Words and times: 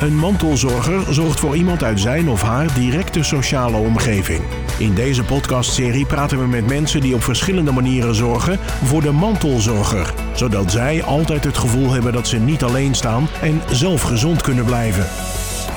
Een 0.00 0.16
mantelzorger 0.16 1.14
zorgt 1.14 1.40
voor 1.40 1.56
iemand 1.56 1.82
uit 1.82 2.00
zijn 2.00 2.28
of 2.28 2.42
haar 2.42 2.74
directe 2.74 3.22
sociale 3.22 3.76
omgeving. 3.76 4.40
In 4.78 4.94
deze 4.94 5.24
podcastserie 5.24 6.06
praten 6.06 6.38
we 6.38 6.46
met 6.46 6.66
mensen 6.66 7.00
die 7.00 7.14
op 7.14 7.22
verschillende 7.22 7.72
manieren 7.72 8.14
zorgen 8.14 8.58
voor 8.58 9.02
de 9.02 9.10
mantelzorger, 9.10 10.14
zodat 10.34 10.70
zij 10.70 11.02
altijd 11.02 11.44
het 11.44 11.58
gevoel 11.58 11.90
hebben 11.90 12.12
dat 12.12 12.28
ze 12.28 12.38
niet 12.38 12.62
alleen 12.62 12.94
staan 12.94 13.26
en 13.42 13.60
zelf 13.70 14.02
gezond 14.02 14.42
kunnen 14.42 14.64
blijven. 14.64 15.06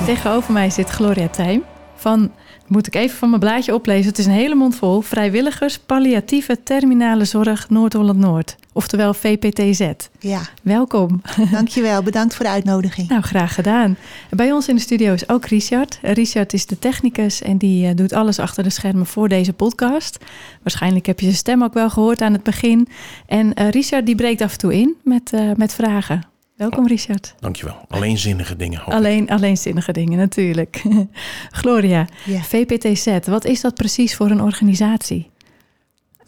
Tegenover 0.04 0.52
mij 0.52 0.70
zit 0.70 0.88
Gloria 0.88 1.28
Tijm 1.28 1.62
van, 1.94 2.30
moet 2.66 2.86
ik 2.86 2.94
even 2.94 3.18
van 3.18 3.28
mijn 3.28 3.40
blaadje 3.40 3.74
oplezen, 3.74 4.08
het 4.08 4.18
is 4.18 4.26
een 4.26 4.32
hele 4.32 4.54
mond 4.54 4.76
vol, 4.76 5.00
Vrijwilligers 5.00 5.78
Palliatieve 5.78 6.62
Terminale 6.62 7.24
Zorg 7.24 7.70
Noord-Holland-Noord, 7.70 8.56
oftewel 8.78 9.14
VPTZ. 9.14 9.90
Ja, 10.18 10.40
Welkom. 10.62 11.22
dankjewel. 11.50 12.02
Bedankt 12.02 12.34
voor 12.34 12.44
de 12.44 12.50
uitnodiging. 12.50 13.08
Nou, 13.08 13.22
graag 13.22 13.54
gedaan. 13.54 13.96
Bij 14.30 14.52
ons 14.52 14.68
in 14.68 14.74
de 14.74 14.80
studio 14.80 15.12
is 15.12 15.28
ook 15.28 15.46
Richard. 15.46 15.98
Richard 16.02 16.52
is 16.52 16.66
de 16.66 16.78
technicus 16.78 17.42
en 17.42 17.58
die 17.58 17.86
eh, 17.88 17.96
doet 17.96 18.12
alles 18.12 18.38
achter 18.38 18.62
de 18.62 18.70
schermen 18.70 19.06
voor 19.06 19.28
deze 19.28 19.52
podcast. 19.52 20.18
Waarschijnlijk 20.62 21.06
heb 21.06 21.20
je 21.20 21.24
zijn 21.26 21.38
stem 21.38 21.62
ook 21.62 21.74
wel 21.74 21.90
gehoord 21.90 22.20
aan 22.20 22.32
het 22.32 22.42
begin. 22.42 22.88
En 23.26 23.54
eh, 23.54 23.68
Richard 23.68 24.06
die 24.06 24.14
breekt 24.14 24.40
af 24.40 24.52
en 24.52 24.58
toe 24.58 24.74
in 24.74 24.94
met, 25.04 25.32
eh, 25.32 25.50
met 25.56 25.74
vragen. 25.74 26.26
Welkom 26.56 26.86
Richard. 26.86 27.34
Dankjewel. 27.40 27.76
Alleenzinnige 27.88 28.56
dingen. 28.56 28.78
hoop 28.78 28.88
ik. 28.88 28.94
Alleen, 28.94 29.30
alleenzinnige 29.30 29.92
dingen 29.92 30.18
natuurlijk. 30.18 30.82
Gloria. 31.62 32.06
VPTZ, 32.42 33.18
wat 33.26 33.44
is 33.44 33.60
dat 33.60 33.74
precies 33.74 34.16
voor 34.16 34.30
een 34.30 34.42
organisatie? 34.42 35.30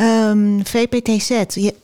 Ehm, 0.00 0.60
VPTZ, 0.62 1.30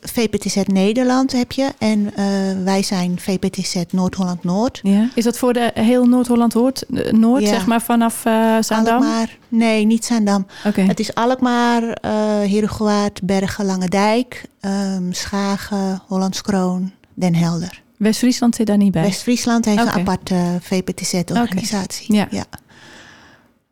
VPTZ 0.01 0.55
Nederland 0.65 1.31
heb 1.31 1.51
je 1.51 1.69
en 1.77 2.11
eh, 2.15 2.25
wij 2.63 2.83
zijn 2.83 3.19
VPTZ 3.19 3.75
Noord-Holland-Noord. 3.91 4.79
Ja. 4.83 5.09
Is 5.15 5.23
dat 5.23 5.37
voor 5.37 5.53
de 5.53 5.71
heel 5.73 6.05
Noord-Holland-Noord, 6.05 6.81
eh, 6.85 7.11
Noord, 7.11 7.41
Ja. 7.41 7.47
zeg 7.49 7.65
maar 7.65 7.81
vanaf 7.81 8.21
Zaandam? 8.59 8.87
Alkmaar, 8.87 9.37
nee, 9.47 9.85
niet 9.85 10.05
Zaandam. 10.05 10.45
Het 10.63 10.99
is 10.99 11.15
Alkmaar, 11.15 11.83
eh 11.83 12.11
Herugewaard, 12.51 13.21
Bergen, 13.23 13.65
Langendijk, 13.65 14.45
ehm, 14.59 15.11
Schagen, 15.11 16.01
Hollandskroon, 16.07 16.91
Den 17.13 17.35
Helder. 17.35 17.81
West-Friesland 17.97 18.55
zit 18.55 18.67
daar 18.67 18.77
niet 18.77 18.91
bij. 18.91 19.01
West-Friesland 19.03 19.65
heeft 19.65 19.79
een 19.81 19.89
aparte 19.89 20.35
VPTZ-organisatie. 20.61 22.13
Ja. 22.15 22.27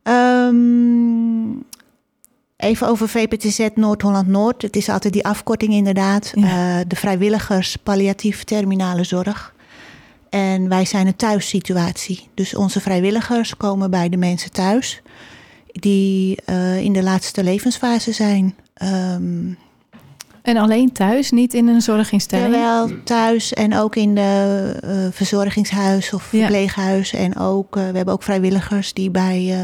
Ehm, 0.03 1.51
even 2.57 2.87
over 2.87 3.07
VPTZ 3.09 3.67
Noord-Holland-Noord. 3.75 4.61
Het 4.61 4.75
is 4.75 4.89
altijd 4.89 5.13
die 5.13 5.25
afkorting 5.25 5.73
inderdaad. 5.73 6.31
Ja. 6.35 6.79
Eh, 6.79 6.85
de 6.87 6.95
vrijwilligers 6.95 7.75
palliatief 7.75 8.43
terminale 8.43 9.03
zorg. 9.03 9.53
En 10.29 10.69
wij 10.69 10.85
zijn 10.85 11.07
een 11.07 11.15
thuissituatie. 11.15 12.27
Dus 12.33 12.55
onze 12.55 12.81
vrijwilligers 12.81 13.57
komen 13.57 13.89
bij 13.91 14.09
de 14.09 14.17
mensen 14.17 14.51
thuis. 14.51 15.01
Die 15.71 16.37
eh, 16.45 16.79
in 16.79 16.93
de 16.93 17.03
laatste 17.03 17.43
levensfase 17.43 18.11
zijn. 18.11 18.55
Ehm, 18.73 19.53
En 20.41 20.57
alleen 20.57 20.91
thuis, 20.91 21.31
niet 21.31 21.53
in 21.53 21.67
een 21.67 21.81
zorginstelling? 21.81 22.55
Jawel, 22.55 22.89
thuis 23.03 23.53
en 23.53 23.75
ook 23.77 23.95
in 23.95 24.15
de 24.15 24.73
eh, 24.83 24.97
verzorgingshuis 25.11 26.13
of 26.13 26.31
Ja. 26.31 26.39
verpleeghuis. 26.39 27.13
En 27.13 27.37
ook, 27.37 27.75
we 27.75 27.81
hebben 27.81 28.13
ook 28.13 28.23
vrijwilligers 28.23 28.93
die 28.93 29.09
bij 29.09 29.55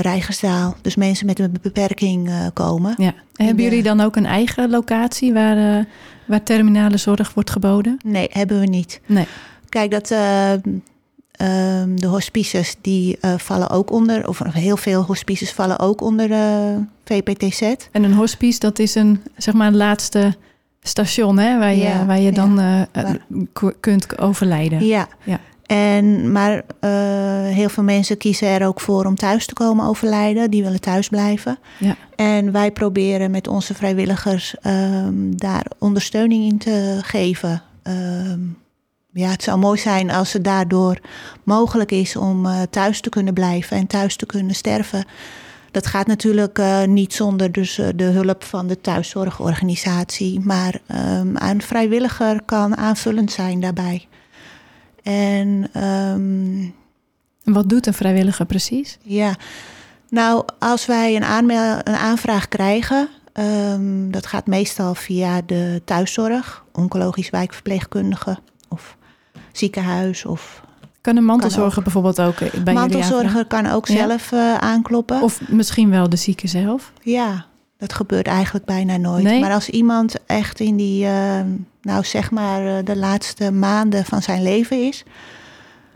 Rijgersdaal, 0.00 0.76
dus 0.82 0.96
mensen 0.96 1.26
met 1.26 1.38
een 1.38 1.54
beperking 1.62 2.28
eh, 2.28 2.46
komen. 2.52 2.94
Ja. 2.96 3.06
En 3.06 3.14
hebben 3.46 3.56
de- 3.56 3.62
jullie 3.62 3.82
dan 3.82 4.00
ook 4.00 4.16
een 4.16 4.26
eigen 4.26 4.70
locatie 4.70 5.32
waar, 5.32 5.78
eh, 5.78 5.84
waar 6.26 6.42
terminale 6.42 6.96
zorg 6.96 7.34
wordt 7.34 7.50
geboden? 7.50 7.96
Nee, 8.04 8.28
hebben 8.32 8.60
we 8.60 8.66
niet. 8.66 9.00
Nee. 9.06 9.26
Kijk, 9.68 9.90
dat, 9.90 10.10
eh, 10.10 10.52
ehm, 10.52 11.96
de 11.96 12.06
hospices 12.06 12.76
die 12.80 13.18
vallen 13.36 13.70
ook 13.70 13.90
onder, 13.92 14.28
of 14.28 14.38
heel 14.52 14.76
veel 14.76 15.02
hospices 15.02 15.52
vallen 15.52 15.78
ook 15.78 16.00
onder 16.00 16.28
VPTZ. 17.04 17.60
En 17.92 18.02
een 18.04 18.12
hospice, 18.14 18.58
dat 18.58 18.78
is 18.78 18.94
een, 18.94 19.22
zeg 19.36 19.54
maar, 19.54 19.66
een 19.66 19.76
laatste 19.76 20.34
station 20.82 21.38
hè, 21.38 21.58
waar 21.58 21.74
je, 21.74 21.82
Ja, 21.82 22.06
waar 22.06 22.20
je 22.20 22.32
dan 22.32 22.54
Waar- 22.56 23.18
kunt 23.80 24.18
overlijden. 24.18 24.86
Ja. 24.86 25.08
Ja. 25.24 25.40
En, 25.66 26.32
maar 26.32 26.62
eh, 26.80 26.90
heel 27.54 27.68
veel 27.68 27.82
mensen 27.82 28.16
kiezen 28.16 28.48
er 28.48 28.66
ook 28.66 28.80
voor 28.80 29.04
om 29.04 29.14
thuis 29.14 29.46
te 29.46 29.54
komen 29.54 29.86
overlijden. 29.86 30.50
Die 30.50 30.62
willen 30.62 30.80
thuis 30.80 31.08
blijven. 31.08 31.58
Ja. 31.78 31.96
En 32.16 32.52
wij 32.52 32.70
proberen 32.70 33.30
met 33.30 33.48
onze 33.48 33.74
vrijwilligers 33.74 34.54
ehm, 34.60 35.30
daar 35.30 35.66
ondersteuning 35.78 36.44
in 36.44 36.58
te 36.58 36.98
geven. 37.02 37.62
Ehm, 37.82 38.40
ja, 39.12 39.28
het 39.28 39.42
zou 39.42 39.58
mooi 39.58 39.78
zijn 39.78 40.10
als 40.10 40.32
het 40.32 40.44
daardoor 40.44 41.00
mogelijk 41.42 41.90
is 41.90 42.16
om 42.16 42.46
eh, 42.46 42.62
thuis 42.70 43.00
te 43.00 43.08
kunnen 43.08 43.34
blijven 43.34 43.76
en 43.76 43.86
thuis 43.86 44.16
te 44.16 44.26
kunnen 44.26 44.54
sterven. 44.54 45.04
Dat 45.70 45.86
gaat 45.86 46.06
natuurlijk 46.06 46.58
eh, 46.58 46.82
niet 46.84 47.14
zonder 47.14 47.52
dus, 47.52 47.80
de 47.96 48.04
hulp 48.04 48.44
van 48.44 48.66
de 48.66 48.80
thuiszorgorganisatie. 48.80 50.40
Maar 50.40 50.80
ehm, 50.86 51.36
een 51.36 51.62
vrijwilliger 51.62 52.42
kan 52.42 52.76
aanvullend 52.76 53.32
zijn 53.32 53.60
daarbij. 53.60 54.06
En 55.04 55.68
ehm, 55.72 56.62
En 57.44 57.52
Wat 57.52 57.68
doet 57.68 57.86
een 57.86 57.94
vrijwilliger 57.94 58.46
precies? 58.46 58.98
ja, 59.02 59.34
nou, 60.08 60.44
als 60.58 60.86
wij 60.86 61.16
een, 61.16 61.50
een 61.50 61.96
aanvraag 61.96 62.48
krijgen, 62.48 63.08
ehm, 63.32 64.10
dat 64.10 64.26
gaat 64.26 64.46
meestal 64.46 64.94
via 64.94 65.42
de 65.46 65.82
thuiszorg, 65.84 66.64
oncologisch 66.72 67.30
wijkverpleegkundige 67.30 68.38
of 68.68 68.96
ziekenhuis 69.52 70.24
of 70.24 70.62
Kan 71.00 71.16
een 71.16 71.24
mantelzorger 71.24 71.72
Kan 71.72 71.82
bijvoorbeeld 71.82 72.20
ook 72.20 72.34
eh, 72.34 72.38
bij 72.38 72.74
jullie 72.74 72.74
mantelzorger 72.74 73.46
kan 73.46 73.66
ook 73.66 73.86
zelf 73.86 74.32
eh, 74.32 74.54
aankloppen. 74.54 75.22
Of 75.22 75.48
misschien 75.48 75.90
wel 75.90 76.08
de 76.08 76.16
zieke 76.16 76.46
zelf? 76.46 76.92
Ja, 77.02 77.46
dat 77.76 77.92
gebeurt 77.92 78.26
eigenlijk 78.26 78.64
bijna 78.64 78.96
nooit. 78.96 79.22
Nee? 79.22 79.40
Maar 79.40 79.52
als 79.52 79.70
iemand 79.70 80.14
echt 80.26 80.60
in 80.60 80.76
die, 80.76 81.06
ehm, 81.06 81.48
nou 81.84 82.04
zeg 82.04 82.30
maar, 82.30 82.66
eh, 82.66 82.84
de 82.84 82.96
laatste 82.96 83.52
maanden 83.52 84.04
van 84.04 84.22
zijn 84.22 84.42
leven 84.42 84.86
is, 84.86 85.04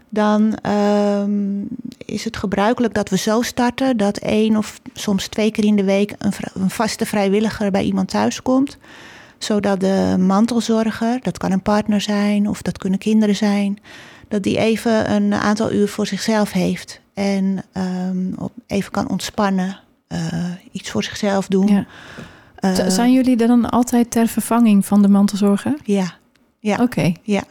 dan 0.09 0.55
ehm, 0.63 1.63
is 2.05 2.25
het 2.25 2.37
gebruikelijk 2.37 2.95
dat 2.95 3.09
we 3.09 3.17
zo 3.17 3.43
starten 3.43 3.97
dat 3.97 4.17
één 4.17 4.57
of 4.57 4.81
soms 4.95 5.27
twee 5.27 5.51
keer 5.51 5.65
in 5.65 5.77
de 5.77 5.85
week 5.85 6.15
een, 6.19 6.33
een 6.55 6.71
vaste 6.71 7.07
vrijwilliger 7.07 7.71
bij 7.71 7.85
iemand 7.85 8.09
thuis 8.09 8.43
komt. 8.43 8.79
Zodat 9.39 9.81
de 9.81 10.17
mantelzorger, 10.19 11.19
dat 11.23 11.39
kan 11.39 11.53
een 11.53 11.63
partner 11.63 12.01
zijn 12.01 12.49
of 12.49 12.63
dat 12.63 12.79
kunnen 12.79 12.99
kinderen 12.99 13.37
zijn, 13.37 13.79
dat 14.29 14.43
die 14.43 14.59
even 14.59 15.13
een 15.13 15.35
aantal 15.35 15.73
uur 15.73 15.89
voor 15.89 16.07
zichzelf 16.07 16.53
heeft. 16.53 17.01
En 17.15 17.63
ehm, 17.73 18.33
even 18.67 18.91
kan 18.91 19.09
ontspannen, 19.09 19.81
eh, 20.07 20.45
iets 20.73 20.91
voor 20.91 21.05
zichzelf 21.05 21.47
doen. 21.47 21.87
Eh, 22.61 22.87
Zijn 22.89 23.13
jullie 23.13 23.37
er 23.37 23.47
dan 23.47 23.71
altijd 23.71 24.11
ter 24.11 24.27
vervanging 24.29 24.87
van 24.87 25.03
de 25.03 25.09
mantelzorger? 25.09 25.75
ja, 25.85 26.17
ja. 26.61 26.79
Oké. 26.83 27.13
Ja. 27.23 27.43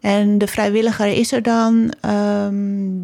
En 0.00 0.38
de 0.38 0.46
vrijwilliger 0.46 1.06
is 1.06 1.32
er 1.32 1.42
dan, 1.42 1.92
ehm, 2.00 2.54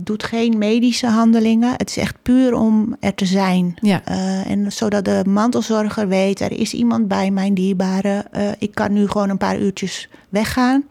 doet 0.05 0.23
geen 0.23 0.59
medische 0.59 1.07
handelingen. 1.07 1.73
Het 1.77 1.89
is 1.91 1.97
echt 1.97 2.17
puur 2.23 2.55
om 2.55 2.97
er 3.01 3.15
te 3.15 3.27
zijn. 3.27 3.75
Ja. 3.81 4.01
Eh, 4.05 4.51
en 4.51 4.73
zodat 4.73 5.05
de 5.05 5.23
mantelzorger 5.27 6.09
weet, 6.09 6.41
er 6.41 6.53
is 6.53 6.75
iemand 6.75 7.09
bij 7.09 7.31
mijn 7.31 7.55
dierbare. 7.55 8.25
Eh, 8.31 8.49
ik 8.59 8.75
kan 8.75 8.93
nu 8.93 9.09
gewoon 9.09 9.29
een 9.29 9.39
paar 9.39 9.59
uurtjes 9.61 10.09
weggaan. 10.29 10.85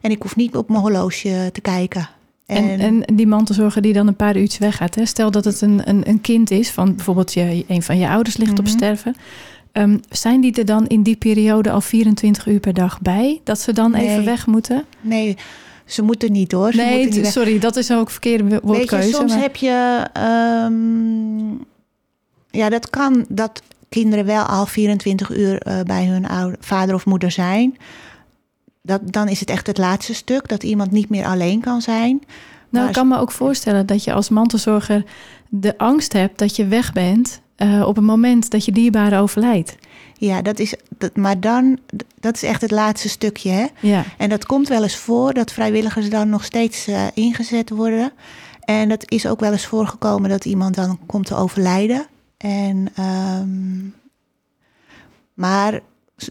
En 0.00 0.10
ik 0.10 0.22
hoef 0.22 0.36
niet 0.36 0.56
op 0.56 0.68
mijn 0.68 0.80
horloge 0.80 1.50
te 1.52 1.60
kijken. 1.60 2.08
En, 2.46 2.78
en 2.80 3.16
die 3.16 3.26
mantelzorger 3.26 3.82
die 3.82 3.92
dan 3.92 4.06
een 4.06 4.16
paar 4.16 4.36
uurtjes 4.36 4.58
weggaat. 4.58 4.94
Hè? 4.94 5.06
Stel 5.06 5.30
dat 5.30 5.44
het 5.44 5.60
een, 5.60 5.80
een, 5.88 6.08
een 6.08 6.20
kind 6.20 6.50
is 6.50 6.70
van 6.70 6.94
bijvoorbeeld 6.94 7.32
je, 7.32 7.64
een 7.68 7.82
van 7.82 7.98
je 7.98 8.08
ouders 8.08 8.36
ligt 8.36 8.58
op 8.58 8.64
Mhm. 8.64 8.74
sterven. 8.74 9.14
Ehm, 9.72 9.98
zijn 10.10 10.40
die 10.40 10.52
er 10.54 10.64
dan 10.64 10.86
in 10.86 11.02
die 11.02 11.16
periode 11.16 11.70
al 11.70 11.80
24 11.80 12.46
uur 12.46 12.60
per 12.60 12.74
dag 12.74 13.00
bij? 13.00 13.40
Dat 13.44 13.60
ze 13.60 13.72
dan 13.72 13.94
even 13.94 14.24
weg 14.24 14.46
moeten? 14.46 14.84
Nee, 15.00 15.36
ze 15.84 16.02
moeten 16.02 16.32
niet 16.32 16.52
hoor. 16.52 16.70
Ze 16.72 16.76
nee, 16.76 17.08
niet 17.08 17.26
sorry, 17.26 17.58
dat 17.58 17.76
is 17.76 17.92
ook 17.92 18.10
verkeerde 18.10 18.44
wo- 18.44 18.50
Weet 18.50 18.60
woordkeuze. 18.62 19.08
je, 19.08 19.14
soms 19.14 19.32
maar- 19.32 19.42
heb 19.42 19.56
je... 19.56 20.04
ehm, 20.12 21.50
ja, 22.50 22.68
dat 22.68 22.90
kan 22.90 23.24
dat 23.28 23.62
kinderen 23.88 24.24
wel 24.24 24.42
al 24.44 24.66
24 24.66 25.36
uur 25.36 25.58
eh, 25.62 25.80
bij 25.80 26.06
hun 26.06 26.28
oude, 26.28 26.56
vader 26.60 26.94
of 26.94 27.06
moeder 27.06 27.30
zijn. 27.30 27.76
Dat, 28.86 29.00
dan 29.04 29.28
is 29.28 29.40
het 29.40 29.50
echt 29.50 29.66
het 29.66 29.78
laatste 29.78 30.14
stuk, 30.14 30.48
dat 30.48 30.62
iemand 30.62 30.90
niet 30.90 31.08
meer 31.08 31.24
alleen 31.26 31.60
kan 31.60 31.82
zijn. 31.82 32.22
Nou, 32.68 32.86
ik 32.86 32.92
kan 32.92 33.08
me 33.08 33.18
ook 33.18 33.32
voorstellen 33.32 33.86
dat 33.86 34.04
je 34.04 34.12
als 34.12 34.28
mantelzorger 34.28 35.04
de 35.48 35.78
angst 35.78 36.12
hebt 36.12 36.38
dat 36.38 36.56
je 36.56 36.66
weg 36.66 36.92
bent 36.92 37.40
eh, 37.56 37.84
op 37.86 37.96
het 37.96 38.04
moment 38.04 38.50
dat 38.50 38.64
je 38.64 38.72
dierbare 38.72 39.18
overlijdt. 39.18 39.76
Ja, 40.18 40.42
dat 40.42 40.58
is, 40.58 40.74
dat, 40.98 41.16
maar 41.16 41.40
dan, 41.40 41.78
dat 42.20 42.34
is 42.34 42.42
echt 42.42 42.60
het 42.60 42.70
laatste 42.70 43.08
stukje. 43.08 43.50
Hè? 43.50 43.66
Ja, 43.80 44.04
En 44.18 44.28
dat 44.28 44.46
komt 44.46 44.68
wel 44.68 44.82
eens 44.82 44.96
voor 44.96 45.34
dat 45.34 45.52
vrijwilligers 45.52 46.10
dan 46.10 46.28
nog 46.28 46.44
steeds 46.44 46.86
eh, 46.86 47.04
ingezet 47.14 47.70
worden. 47.70 48.12
En 48.60 48.88
dat 48.88 49.10
is 49.10 49.26
ook 49.26 49.40
wel 49.40 49.52
eens 49.52 49.66
voorgekomen 49.66 50.30
dat 50.30 50.44
iemand 50.44 50.74
dan 50.74 50.98
komt 51.06 51.26
te 51.26 51.34
overlijden. 51.34 52.06
En, 52.36 52.88
ehm, 52.94 53.88
maar 55.34 55.80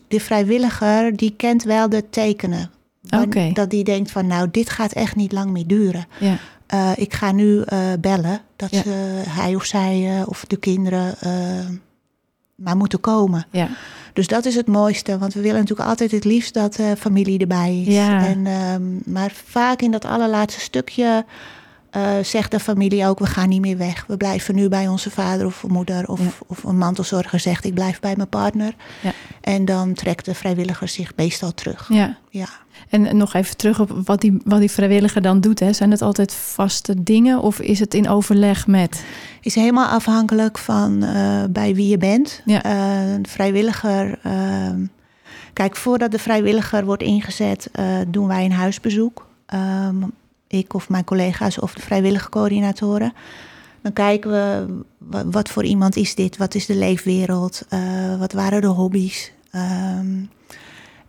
de 0.08 0.20
vrijwilliger 0.20 1.16
die 1.16 1.34
kent 1.38 1.64
wel 1.64 1.90
de 1.90 2.10
tekenen. 2.10 2.70
Dat 3.54 3.70
die 3.70 3.84
denkt 3.84 4.12
van 4.12 4.28
nou, 4.28 4.48
dit 4.52 4.70
gaat 4.70 4.92
echt 4.94 5.16
niet 5.16 5.32
lang 5.32 5.52
meer 5.52 5.68
duren. 5.68 6.06
Ja, 6.20 6.38
Eh, 6.68 6.92
ik 6.96 7.14
ga 7.14 7.32
nu 7.32 7.62
eh, 7.62 7.80
bellen 8.00 8.42
dat 8.56 8.72
Ja. 8.72 8.82
ze, 8.82 8.90
hij 9.28 9.56
of 9.56 9.64
zij 9.66 10.18
eh, 10.20 10.28
of 10.28 10.46
de 10.46 10.58
kinderen 10.58 11.16
eh, 11.20 11.66
maar 12.56 12.78
moeten 12.78 13.00
komen. 13.00 13.46
ja, 13.52 13.68
Dus 14.14 14.28
dat 14.28 14.46
is 14.46 14.56
het 14.56 14.68
mooiste, 14.68 15.18
want 15.18 15.34
we 15.34 15.42
willen 15.42 15.60
natuurlijk 15.60 15.90
altijd 15.90 16.12
het 16.12 16.24
liefst 16.24 16.54
dat 16.54 16.76
eh, 16.80 16.92
familie 16.98 17.40
erbij 17.40 17.82
is. 17.86 17.96
En, 18.24 18.46
ehm, 18.48 19.12
maar 19.14 19.32
vaak 19.46 19.82
in 19.82 19.92
dat 19.92 20.06
allerlaatste 20.06 20.60
stukje 20.62 21.26
eh, 21.96 22.12
zegt 22.24 22.52
de 22.52 22.60
familie 22.60 23.08
ook, 23.08 23.20
we 23.20 23.26
gaan 23.26 23.50
niet 23.50 23.62
meer 23.62 23.78
weg. 23.78 24.04
We 24.08 24.18
blijven 24.18 24.56
nu 24.56 24.70
bij 24.70 24.88
onze 24.88 25.10
vader 25.12 25.46
of 25.46 25.64
moeder. 25.68 26.08
Of, 26.08 26.20
Ja. 26.20 26.26
of 26.48 26.64
een 26.64 26.78
mantelzorger 26.78 27.40
zegt, 27.40 27.66
ik 27.66 27.74
blijf 27.74 28.00
bij 28.00 28.14
mijn 28.16 28.30
partner. 28.30 28.76
Ja. 29.02 29.12
En 29.42 29.66
dan 29.66 29.94
trekt 29.94 30.26
de 30.26 30.36
vrijwilliger 30.36 30.88
zich 30.88 31.12
meestal 31.16 31.54
terug. 31.54 31.90
ja. 31.90 32.18
Ja. 32.30 32.48
En 32.90 33.18
nog 33.18 33.34
even 33.34 33.58
terug 33.58 33.80
op 33.80 33.92
wat 34.06 34.22
die, 34.22 34.38
wat 34.44 34.60
die 34.60 34.72
vrijwilliger 34.72 35.22
dan 35.22 35.42
doet. 35.42 35.60
Hè. 35.60 35.74
Zijn 35.74 35.92
het 35.92 36.02
altijd 36.02 36.34
vaste 36.34 37.04
dingen 37.04 37.40
of 37.42 37.60
is 37.60 37.80
het 37.80 37.94
in 37.94 38.10
overleg 38.10 38.68
met? 38.68 39.04
Is 39.42 39.56
helemaal 39.56 39.88
afhankelijk 39.88 40.58
van 40.58 41.04
eh, 41.04 41.44
bij 41.50 41.76
wie 41.76 41.88
je 41.88 41.98
bent. 41.98 42.42
Ja. 42.46 42.64
Eh, 42.64 43.12
een 43.14 43.28
vrijwilliger. 43.28 44.20
ehm, 44.24 44.86
kijk, 45.54 45.76
voordat 45.76 46.12
de 46.12 46.20
vrijwilliger 46.20 46.86
wordt 46.86 47.04
ingezet, 47.04 47.70
doen 48.08 48.28
wij 48.28 48.46
een 48.46 48.52
huisbezoek. 48.52 49.28
Ehm, 49.46 49.96
ik 50.58 50.74
of 50.74 50.90
mijn 50.90 51.04
collega's 51.04 51.60
of 51.60 51.74
de 51.74 51.82
vrijwillige 51.82 52.30
coördinatoren. 52.30 53.14
Dan 53.82 53.94
kijken 53.94 54.32
we 54.32 54.66
wa- 54.98 55.26
wat, 55.26 55.50
voor 55.50 55.64
iemand 55.64 55.96
is 55.96 56.16
dit, 56.16 56.38
wat 56.38 56.56
is 56.56 56.66
de 56.66 56.76
leefwereld, 56.76 57.62
eh, 57.70 58.20
wat 58.20 58.32
waren 58.34 58.62
de 58.62 58.68
hobby's. 58.68 59.32
Ehm, 59.52 60.24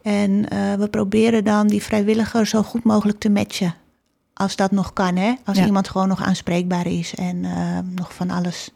en 0.03 0.49
eh, 0.49 0.75
we 0.75 0.89
proberen 0.91 1.45
dan 1.45 1.67
die 1.67 1.83
vrijwilliger 1.83 2.47
zo 2.47 2.63
goed 2.63 2.85
mogelijk 2.85 3.19
te 3.19 3.31
matchen. 3.31 3.75
Als 4.35 4.57
dat 4.57 4.71
nog 4.71 4.93
kan, 4.93 5.17
hè? 5.17 5.35
Als 5.45 5.59
Ja. 5.59 5.65
iemand 5.67 5.89
gewoon 5.89 6.09
nog 6.09 6.23
aanspreekbaar 6.23 6.87
is 6.87 7.15
en 7.15 7.45
eh, 7.45 7.79
nog 7.95 8.15
van 8.15 8.31
alles 8.31 8.71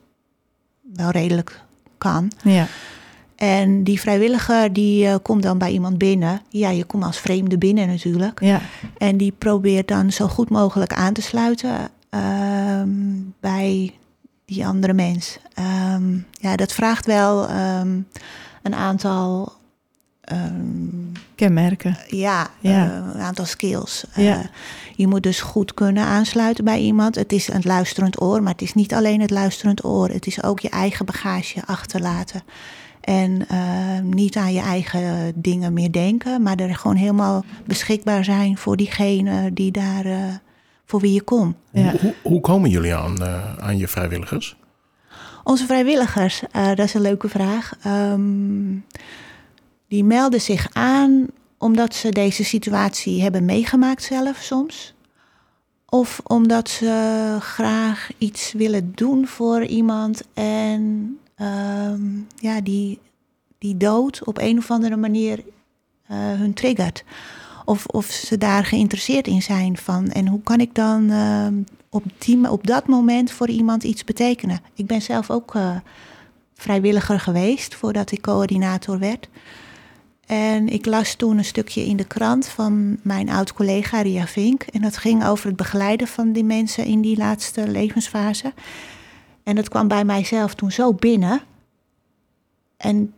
wel 0.95 1.11
redelijk 1.11 1.61
kan. 1.99 2.31
Ja, 2.43 2.67
En 3.41 3.85
die 3.85 4.01
vrijwilliger 4.01 4.73
die 4.73 5.07
eh, 5.07 5.15
komt 5.23 5.43
dan 5.43 5.59
bij 5.59 5.71
iemand 5.71 5.99
binnen. 5.99 6.41
Ja, 6.49 6.71
je 6.71 6.85
komt 6.85 7.05
als 7.05 7.19
vreemde 7.19 7.59
binnen 7.59 7.87
natuurlijk. 7.89 8.41
ja, 8.41 8.61
En 8.99 9.17
die 9.17 9.33
probeert 9.39 9.89
dan 9.89 10.13
zo 10.13 10.27
goed 10.29 10.49
mogelijk 10.51 10.93
aan 10.93 11.13
te 11.13 11.23
sluiten 11.23 11.77
ehm, 12.11 12.89
bij 13.41 13.95
die 14.45 14.67
andere 14.67 14.93
mens. 14.93 15.39
Ehm, 15.55 16.17
ja, 16.33 16.57
dat 16.57 16.73
vraagt 16.73 17.07
wel 17.07 17.49
ehm, 17.49 17.99
een 18.63 18.75
aantal, 18.75 19.53
kenmerken. 21.35 21.97
ja, 22.09 22.49
Ja. 22.61 22.87
eh, 22.87 23.15
een 23.15 23.21
aantal 23.21 23.45
skills. 23.45 24.05
Ja. 24.15 24.39
Eh, 24.39 24.45
je 24.97 25.07
moet 25.07 25.23
dus 25.23 25.41
goed 25.41 25.75
kunnen 25.75 26.05
aansluiten 26.05 26.65
bij 26.65 26.81
iemand. 26.81 27.15
Het 27.15 27.33
is 27.33 27.49
een 27.49 27.63
luisterend 27.65 28.21
oor, 28.23 28.43
maar 28.43 28.53
het 28.53 28.63
is 28.63 28.75
niet 28.75 28.95
alleen 28.95 29.21
het 29.21 29.31
luisterend 29.31 29.85
oor. 29.85 30.09
Het 30.09 30.27
is 30.27 30.43
ook 30.43 30.61
je 30.61 30.69
eigen 30.69 31.07
bagage 31.07 31.63
achterlaten. 31.67 32.43
En 33.01 33.49
eh, 33.49 34.01
niet 34.03 34.37
aan 34.37 34.53
je 34.53 34.61
eigen 34.61 35.33
dingen 35.35 35.73
meer 35.73 35.93
denken, 35.93 36.43
maar 36.43 36.57
er 36.57 36.75
gewoon 36.75 36.97
helemaal 36.97 37.45
beschikbaar 37.65 38.25
zijn 38.25 38.57
voor 38.57 38.77
diegene 38.77 39.53
die 39.53 39.71
daar, 39.73 40.05
eh, 40.05 40.35
voor 40.85 41.01
wie 41.01 41.13
je 41.13 41.23
komt. 41.23 41.57
Ja. 41.73 41.95
Hoe, 42.01 42.15
hoe 42.23 42.41
komen 42.41 42.71
jullie 42.71 42.95
aan, 42.95 43.23
eh, 43.23 43.59
aan 43.59 43.79
je 43.79 43.89
vrijwilligers? 43.89 44.57
Onze 45.45 45.67
vrijwilligers, 45.67 46.43
eh, 46.53 46.67
dat 46.67 46.79
is 46.79 46.95
een 46.95 47.01
leuke 47.01 47.29
vraag. 47.29 47.73
Ehm, 47.83 48.77
die 49.89 50.05
melden 50.05 50.41
zich 50.41 50.69
aan 50.73 51.27
omdat 51.59 51.95
ze 51.95 52.09
deze 52.09 52.45
situatie 52.45 53.23
hebben 53.23 53.45
meegemaakt 53.45 54.03
zelf 54.03 54.37
soms. 54.37 54.95
Of 55.87 56.21
omdat 56.25 56.69
ze 56.69 57.37
graag 57.41 58.11
iets 58.19 58.53
willen 58.53 58.93
doen 58.95 59.27
voor 59.27 59.65
iemand 59.65 60.23
en 60.35 61.19
ehm, 61.41 62.03
ja, 62.37 62.61
die, 62.61 62.99
die 63.59 63.77
dood 63.77 64.25
op 64.25 64.39
een 64.39 64.59
of 64.59 64.71
andere 64.71 64.97
manier 64.97 65.45
eh, 66.07 66.17
hun 66.17 66.55
triggert. 66.55 67.05
Of, 67.65 67.87
of 67.87 68.07
ze 68.07 68.39
daar 68.39 68.65
geïnteresseerd 68.65 69.27
in 69.27 69.43
zijn 69.43 69.77
van. 69.77 70.11
En 70.11 70.27
hoe 70.27 70.43
kan 70.43 70.61
ik 70.61 70.75
dan 70.75 71.11
ehm, 71.11 71.55
op, 71.89 72.05
die, 72.19 72.51
op 72.51 72.67
dat 72.67 72.87
moment 72.87 73.31
voor 73.31 73.49
iemand 73.49 73.85
iets 73.85 74.05
betekenen? 74.05 74.61
Ik 74.75 74.87
ben 74.87 75.03
zelf 75.03 75.31
ook 75.31 75.55
eh, 75.55 75.77
vrijwilliger 76.55 77.21
geweest 77.21 77.75
voordat 77.75 78.13
ik 78.13 78.21
coördinator 78.21 78.99
werd. 78.99 79.29
En 80.27 80.69
ik 80.69 80.87
las 80.87 81.15
toen 81.15 81.39
een 81.39 81.45
stukje 81.45 81.87
in 81.87 81.97
de 81.97 82.05
krant 82.05 82.47
van 82.47 82.99
mijn 83.03 83.29
oud-collega 83.29 84.01
Ria 84.01 84.27
Vink. 84.27 84.63
En 84.63 84.83
dat 84.83 84.97
ging 84.97 85.27
over 85.27 85.47
het 85.47 85.57
begeleiden 85.57 86.07
van 86.07 86.33
die 86.33 86.45
mensen 86.45 86.85
in 86.85 87.01
die 87.01 87.17
laatste 87.17 87.69
levensfase. 87.69 88.53
En 89.51 89.57
dat 89.57 89.69
kwam 89.69 89.89
bij 89.89 90.05
mijzelf 90.05 90.55
toen 90.55 90.71
zo 90.73 90.93
binnen. 90.95 91.41
En 92.77 93.13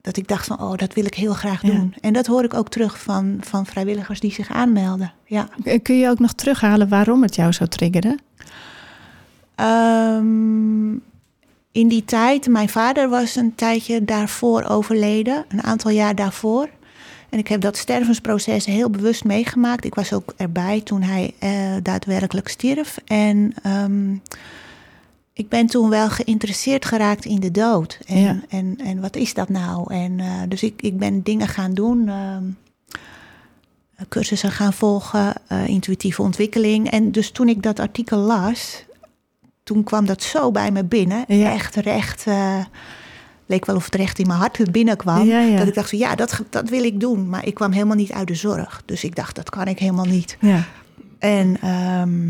dat 0.00 0.16
ik 0.16 0.28
dacht 0.28 0.46
van, 0.46 0.60
oh, 0.60 0.76
dat 0.76 0.94
wil 0.94 1.04
ik 1.04 1.14
heel 1.14 1.32
graag 1.32 1.62
Ja. 1.62 1.68
doen. 1.68 1.94
En 2.00 2.12
dat 2.12 2.26
hoor 2.26 2.44
ik 2.44 2.54
ook 2.54 2.68
terug 2.68 3.00
van, 3.02 3.36
van 3.40 3.66
vrijwilligers 3.66 4.20
die 4.20 4.32
zich 4.32 4.50
aanmelden. 4.50 5.12
Ja. 5.26 5.48
Kun 5.82 5.98
je 5.98 6.08
ook 6.08 6.18
nog 6.18 6.32
terughalen 6.32 6.88
waarom 6.88 7.22
het 7.22 7.34
jou 7.34 7.52
zo 7.52 7.66
triggerde? 7.66 8.18
Ehm, 9.54 10.92
in 11.72 11.88
die 11.88 12.04
tijd, 12.04 12.48
mijn 12.48 12.68
vader 12.68 13.08
was 13.08 13.36
een 13.36 13.54
tijdje 13.54 14.04
daarvoor 14.04 14.62
overleden, 14.62 15.44
een 15.48 15.62
aantal 15.62 15.90
jaar 15.90 16.14
daarvoor. 16.14 16.68
En 17.28 17.38
ik 17.38 17.48
heb 17.48 17.60
dat 17.60 17.76
stervensproces 17.76 18.64
heel 18.66 18.90
bewust 18.90 19.24
meegemaakt. 19.24 19.84
Ik 19.84 19.94
was 19.94 20.12
ook 20.12 20.34
erbij 20.36 20.80
toen 20.80 21.02
hij 21.02 21.34
eh, 21.38 21.50
daadwerkelijk 21.82 22.48
stierf. 22.48 22.98
En 23.04 23.54
ehm, 23.62 24.16
ik 25.38 25.48
ben 25.48 25.66
toen 25.66 25.88
wel 25.88 26.08
geïnteresseerd 26.10 26.84
geraakt 26.84 27.24
in 27.24 27.40
de 27.40 27.50
dood. 27.50 27.98
En, 28.06 28.18
Ja. 28.20 28.40
en, 28.48 28.76
en 28.84 29.00
wat 29.00 29.16
is 29.16 29.34
dat 29.34 29.48
nou? 29.48 29.94
En, 29.94 30.20
eh, 30.20 30.26
dus 30.48 30.62
ik, 30.62 30.82
ik 30.82 30.98
ben 30.98 31.22
dingen 31.22 31.48
gaan 31.48 31.74
doen. 31.74 32.08
ehm, 32.08 32.44
cursussen 34.08 34.50
gaan 34.50 34.72
volgen, 34.72 35.34
eh, 35.46 35.66
intuïtieve 35.68 36.22
ontwikkeling. 36.22 36.90
En 36.90 37.12
dus 37.12 37.30
toen 37.30 37.48
ik 37.48 37.62
dat 37.62 37.78
artikel 37.80 38.18
las, 38.18 38.84
toen 39.62 39.84
kwam 39.84 40.06
dat 40.06 40.22
zo 40.22 40.50
bij 40.50 40.70
me 40.70 40.84
binnen. 40.84 41.24
Ja. 41.28 41.52
Echt 41.52 41.74
recht. 41.74 42.26
eh, 42.26 42.64
leek 43.46 43.64
wel 43.66 43.76
of 43.76 43.84
het 43.84 43.94
recht 43.94 44.18
in 44.18 44.26
mijn 44.26 44.38
hart 44.38 44.72
binnenkwam. 44.72 45.26
Ja. 45.26 45.56
Dat 45.58 45.66
ik 45.68 45.74
dacht 45.74 45.88
van 45.90 45.98
ja, 45.98 46.14
dat, 46.14 46.42
dat 46.50 46.68
wil 46.68 46.84
ik 46.84 47.00
doen. 47.00 47.28
Maar 47.28 47.46
ik 47.46 47.54
kwam 47.54 47.72
helemaal 47.72 47.96
niet 47.96 48.12
uit 48.12 48.28
de 48.28 48.34
zorg. 48.34 48.82
Dus 48.84 49.04
ik 49.04 49.14
dacht, 49.14 49.34
dat 49.36 49.50
kan 49.50 49.66
ik 49.66 49.78
helemaal 49.78 50.04
niet. 50.04 50.36
Ja, 50.40 50.64
En, 51.18 51.56
ehm, 51.60 52.28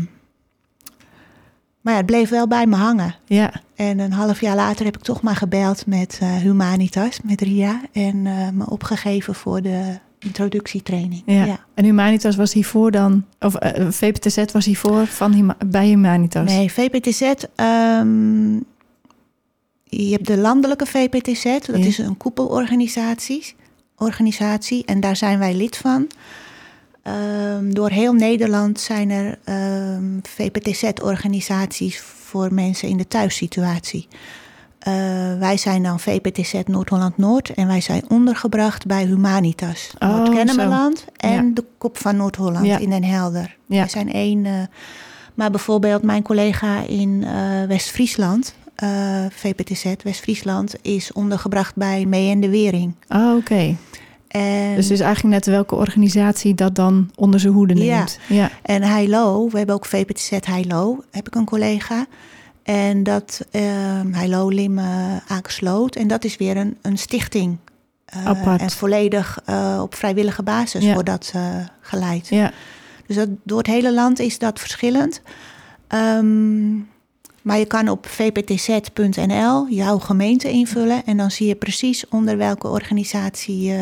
maar 1.87 1.95
ja, 1.95 2.01
het 2.01 2.11
bleef 2.11 2.29
wel 2.29 2.47
bij 2.47 2.65
me 2.65 2.75
hangen. 2.75 3.15
ja, 3.25 3.51
En 3.75 3.99
een 3.99 4.11
half 4.11 4.41
jaar 4.41 4.55
later 4.55 4.85
heb 4.85 4.97
ik 4.97 5.03
toch 5.03 5.21
maar 5.21 5.35
gebeld 5.35 5.85
met 5.85 6.17
eh, 6.21 6.35
Humanitas, 6.35 7.19
met 7.23 7.41
Ria. 7.41 7.81
En 7.91 8.25
eh, 8.27 8.49
me 8.53 8.69
opgegeven 8.69 9.35
voor 9.35 9.61
de 9.61 9.99
introductietraining. 10.19 11.21
ja. 11.25 11.59
En 11.73 11.83
Humanitas 11.85 12.35
was 12.35 12.53
hiervoor 12.53 12.91
dan, 12.91 13.25
of 13.39 13.55
eh, 13.55 13.87
VPTZ 13.89 14.51
was 14.51 14.65
hiervoor 14.65 15.05
van 15.07 15.33
Huma- 15.33 15.57
bij 15.65 15.87
Humanitas? 15.87 16.51
Nee, 16.51 16.71
VPTZ. 16.71 17.21
ehm, 17.55 18.53
je 19.83 20.11
hebt 20.11 20.27
de 20.27 20.37
landelijke 20.37 20.85
VPTZ. 20.85 21.43
Dat 21.43 21.77
Ja. 21.77 21.85
is 21.85 21.97
een 21.97 22.17
koepelorganisatie. 22.17 23.55
Organisatie, 23.97 24.85
en 24.85 24.99
daar 24.99 25.15
zijn 25.15 25.39
wij 25.39 25.53
lid 25.55 25.77
van. 25.77 26.07
Ehm, 27.07 27.69
door 27.73 27.89
heel 27.89 28.13
Nederland 28.13 28.79
zijn 28.79 29.09
er 29.09 29.37
ehm, 29.43 30.03
VPTZ-organisaties 30.23 31.99
voor 31.99 32.53
mensen 32.53 32.87
in 32.89 32.97
de 32.97 33.07
thuissituatie. 33.07 34.07
Eh, 34.79 34.93
wij 35.39 35.57
zijn 35.57 35.83
dan 35.83 35.99
VPTZ 35.99 36.53
Noord-Holland-Noord 36.65 37.49
en 37.49 37.67
wij 37.67 37.81
zijn 37.81 38.03
ondergebracht 38.09 38.85
bij 38.85 39.03
Humanitas. 39.05 39.93
Oh, 39.99 40.09
Noord-Kennemerland 40.09 41.05
en 41.17 41.45
Ja. 41.45 41.51
de 41.53 41.63
Kop 41.77 41.97
van 41.97 42.15
Noord-Holland 42.15 42.65
Ja. 42.65 42.77
in 42.77 42.89
Den 42.89 43.03
Helder. 43.03 43.55
Ja. 43.65 43.77
Wij 43.79 43.87
zijn 43.89 44.11
één. 44.13 44.45
eh, 44.45 44.53
maar 45.33 45.51
bijvoorbeeld 45.51 46.01
mijn 46.03 46.23
collega 46.23 46.81
in 46.87 47.23
eh, 47.23 47.67
West-Friesland, 47.67 48.55
VPTZ 49.29 49.85
West-Friesland, 50.03 50.75
is 50.81 51.11
ondergebracht 51.13 51.75
bij 51.75 52.05
Mee 52.05 52.31
en 52.31 52.39
de 52.39 52.49
Wering. 52.49 52.95
Oh, 53.09 53.35
oké. 53.35 53.75
En, 54.27 54.75
Dus 54.75 54.83
het 54.83 54.93
is 54.93 54.99
eigenlijk 54.99 55.33
net 55.35 55.45
welke 55.45 55.75
organisatie 55.75 56.55
dat 56.55 56.75
dan 56.75 57.11
onder 57.15 57.39
zijn 57.39 57.53
hoede 57.53 57.75
Ja. 57.75 57.95
neemt. 57.97 58.19
Ja. 58.27 58.49
en 58.61 58.83
Heilo, 58.83 59.49
we 59.49 59.57
hebben 59.57 59.75
ook 59.75 59.85
VPTZ 59.85 60.29
Heilo, 60.41 61.03
heb 61.11 61.27
ik 61.27 61.35
een 61.35 61.45
collega. 61.45 62.05
En 62.63 63.03
dat 63.03 63.45
ehm 63.51 64.13
Heilo 64.13 64.47
Lim 64.49 64.79
Akersloot. 65.27 65.95
En 65.95 66.07
dat 66.07 66.23
is 66.23 66.37
weer 66.37 66.57
een, 66.57 66.77
een 66.81 66.97
stichting. 66.97 67.57
Eh, 68.05 68.25
Apart. 68.25 68.61
En 68.61 68.69
volledig 68.71 69.39
eh, 69.45 69.79
op 69.81 69.95
vrijwillige 69.95 70.43
basis 70.43 70.83
Ja. 70.83 70.93
wordt 70.93 71.09
dat 71.09 71.31
eh, 71.35 71.55
geleid. 71.81 72.27
Ja. 72.27 72.51
Dus 73.05 73.15
dat, 73.15 73.29
door 73.43 73.57
het 73.57 73.67
hele 73.67 73.93
land 73.93 74.19
is 74.19 74.39
dat 74.39 74.59
verschillend. 74.59 75.21
Ehm, 75.87 76.75
maar 77.41 77.57
je 77.57 77.65
kan 77.65 77.89
op 77.89 78.05
vptz.nl 78.07 79.67
jouw 79.69 79.97
gemeente 79.99 80.49
invullen. 80.49 81.05
En 81.05 81.17
dan 81.17 81.31
zie 81.31 81.47
je 81.47 81.55
precies 81.55 82.07
onder 82.09 82.37
welke 82.37 82.67
organisatie 82.67 83.73
eh, 83.73 83.79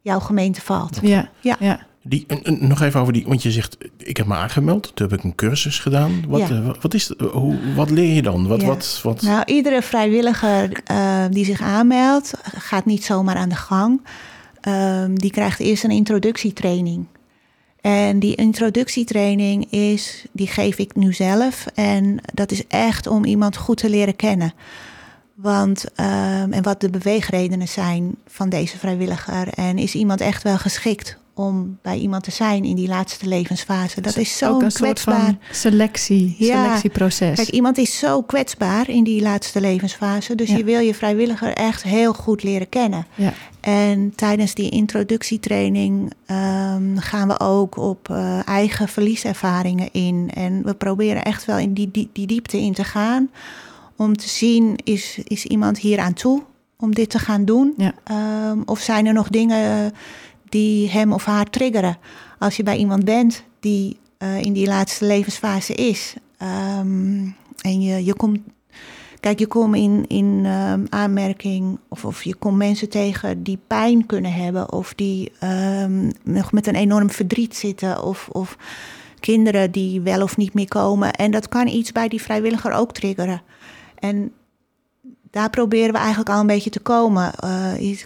jouw 0.00 0.20
gemeente 0.20 0.60
valt. 0.60 0.98
Ja. 1.02 1.28
Ja. 1.40 1.56
ja. 1.60 1.80
Die, 2.02 2.24
en- 2.28 2.42
en 2.42 2.68
nog 2.68 2.80
even 2.82 3.00
over 3.00 3.12
die, 3.12 3.24
want 3.26 3.42
je 3.42 3.50
zegt, 3.50 3.76
ik 3.96 4.16
heb 4.16 4.26
me 4.26 4.34
aangemeld, 4.34 4.90
toen 4.94 5.08
heb 5.08 5.18
ik 5.18 5.24
een 5.24 5.34
cursus 5.34 5.78
gedaan. 5.78 6.24
Wat, 6.28 6.40
Ja. 6.40 6.48
eh, 6.48 6.66
wat, 6.66 6.82
wat 6.82 6.94
is, 6.94 7.08
het? 7.08 7.20
hoe, 7.20 7.58
wat 7.74 7.90
leer 7.90 8.14
je 8.14 8.22
dan? 8.22 8.46
Wat, 8.46 8.60
Ja. 8.60 8.66
wat, 8.66 9.00
wat, 9.02 9.22
Nou, 9.22 9.42
iedere 9.44 9.82
vrijwilliger 9.82 10.80
eh, 10.84 11.24
die 11.30 11.44
zich 11.44 11.60
aanmeldt, 11.60 12.32
gaat 12.42 12.84
niet 12.84 13.04
zomaar 13.04 13.36
aan 13.36 13.48
de 13.48 13.54
gang. 13.54 14.00
Ehm, 14.60 15.14
die 15.14 15.30
krijgt 15.30 15.60
eerst 15.60 15.84
een 15.84 15.90
introductietraining. 15.90 17.06
En 17.80 18.18
die 18.18 18.34
introductietraining 18.34 19.70
is, 19.72 20.24
die 20.32 20.46
geef 20.46 20.78
ik 20.78 20.96
nu 20.96 21.12
zelf. 21.12 21.66
En 21.74 22.18
dat 22.34 22.50
is 22.50 22.66
echt 22.66 23.06
om 23.06 23.24
iemand 23.24 23.56
goed 23.56 23.76
te 23.76 23.90
leren 23.90 24.16
kennen. 24.16 24.52
Want, 25.42 25.84
ehm, 25.94 26.52
en 26.52 26.62
wat 26.62 26.80
de 26.80 26.90
beweegredenen 26.90 27.68
zijn 27.68 28.14
van 28.26 28.48
deze 28.48 28.78
vrijwilliger. 28.78 29.48
En 29.48 29.78
is 29.78 29.94
iemand 29.94 30.20
echt 30.20 30.42
wel 30.42 30.58
geschikt 30.58 31.18
om 31.34 31.78
bij 31.82 31.98
iemand 31.98 32.22
te 32.24 32.30
zijn 32.30 32.64
in 32.64 32.76
die 32.76 32.88
laatste 32.88 33.26
levensfase? 33.28 34.00
Dat 34.00 34.16
is 34.16 34.36
zo'n 34.36 34.54
een 34.64 34.70
soort 34.70 34.74
kwetsbaar. 34.82 35.20
van 35.20 35.38
selectie, 35.50 36.34
Ja. 36.38 36.64
selectieproces. 36.64 37.36
Kijk, 37.36 37.48
iemand 37.48 37.78
is 37.78 37.98
zo 37.98 38.22
kwetsbaar 38.22 38.88
in 38.88 39.04
die 39.04 39.22
laatste 39.22 39.60
levensfase. 39.60 40.34
Dus 40.34 40.48
Ja. 40.50 40.56
je 40.56 40.64
wil 40.64 40.80
je 40.80 40.94
vrijwilliger 40.94 41.52
echt 41.52 41.82
heel 41.82 42.12
goed 42.12 42.42
leren 42.42 42.68
kennen. 42.68 43.06
ja. 43.14 43.32
En 43.60 44.12
tijdens 44.16 44.54
die 44.54 44.70
introductietraining 44.70 46.12
ehm, 46.26 46.96
gaan 46.96 47.28
we 47.28 47.40
ook 47.40 47.76
op 47.76 48.08
eh, 48.10 48.48
eigen 48.48 48.88
verlieservaringen 48.88 49.88
in. 49.92 50.30
En 50.34 50.62
we 50.64 50.74
proberen 50.74 51.24
echt 51.24 51.44
wel 51.44 51.58
in 51.58 51.72
die, 51.74 51.90
die, 51.90 52.10
die 52.12 52.26
diepte 52.26 52.58
in 52.58 52.72
te 52.72 52.84
gaan. 52.84 53.30
Om 54.00 54.16
te 54.16 54.28
zien, 54.28 54.76
is, 54.84 55.18
is 55.24 55.44
iemand 55.44 55.78
hier 55.78 55.98
aan 55.98 56.12
toe 56.12 56.42
om 56.76 56.94
dit 56.94 57.10
te 57.10 57.18
gaan 57.18 57.44
doen? 57.44 57.74
Ja. 57.76 57.94
Ehm, 58.04 58.60
of 58.64 58.80
zijn 58.80 59.06
er 59.06 59.12
nog 59.12 59.28
dingen 59.28 59.92
die 60.48 60.90
hem 60.90 61.12
of 61.12 61.24
haar 61.24 61.50
triggeren? 61.50 61.98
Als 62.38 62.56
je 62.56 62.62
bij 62.62 62.76
iemand 62.76 63.04
bent 63.04 63.42
die 63.60 63.96
eh, 64.18 64.42
in 64.42 64.52
die 64.52 64.66
laatste 64.66 65.04
levensfase 65.06 65.74
is. 65.74 66.14
ehm, 66.38 67.28
en 67.60 67.80
je, 67.80 68.04
je 68.04 68.14
komt 68.14 68.38
Kijk, 69.20 69.38
je 69.38 69.46
komt 69.46 69.76
in, 69.76 70.04
in 70.08 70.42
ehm, 70.44 70.84
aanmerking 70.88 71.78
of, 71.88 72.04
of 72.04 72.22
je 72.22 72.34
komt 72.34 72.56
mensen 72.56 72.88
tegen 72.88 73.42
die 73.42 73.58
pijn 73.66 74.06
kunnen 74.06 74.32
hebben 74.32 74.72
of 74.72 74.94
die 74.94 75.32
nog 76.22 76.52
met 76.52 76.66
een 76.66 76.74
enorm 76.74 77.10
verdriet 77.10 77.56
zitten 77.56 78.02
of, 78.02 78.28
of 78.32 78.56
kinderen 79.20 79.70
die 79.70 80.00
wel 80.00 80.22
of 80.22 80.36
niet 80.36 80.54
meer 80.54 80.68
komen. 80.68 81.12
En 81.12 81.30
dat 81.30 81.48
kan 81.48 81.66
iets 81.66 81.92
bij 81.92 82.08
die 82.08 82.22
vrijwilliger 82.22 82.72
ook 82.72 82.92
triggeren. 82.92 83.42
En 84.00 84.32
daar 85.30 85.50
proberen 85.50 85.92
we 85.92 85.98
eigenlijk 85.98 86.30
al 86.30 86.40
een 86.40 86.46
beetje 86.46 86.70
te 86.70 86.80
komen. 86.80 87.32
Eh, 87.34 87.96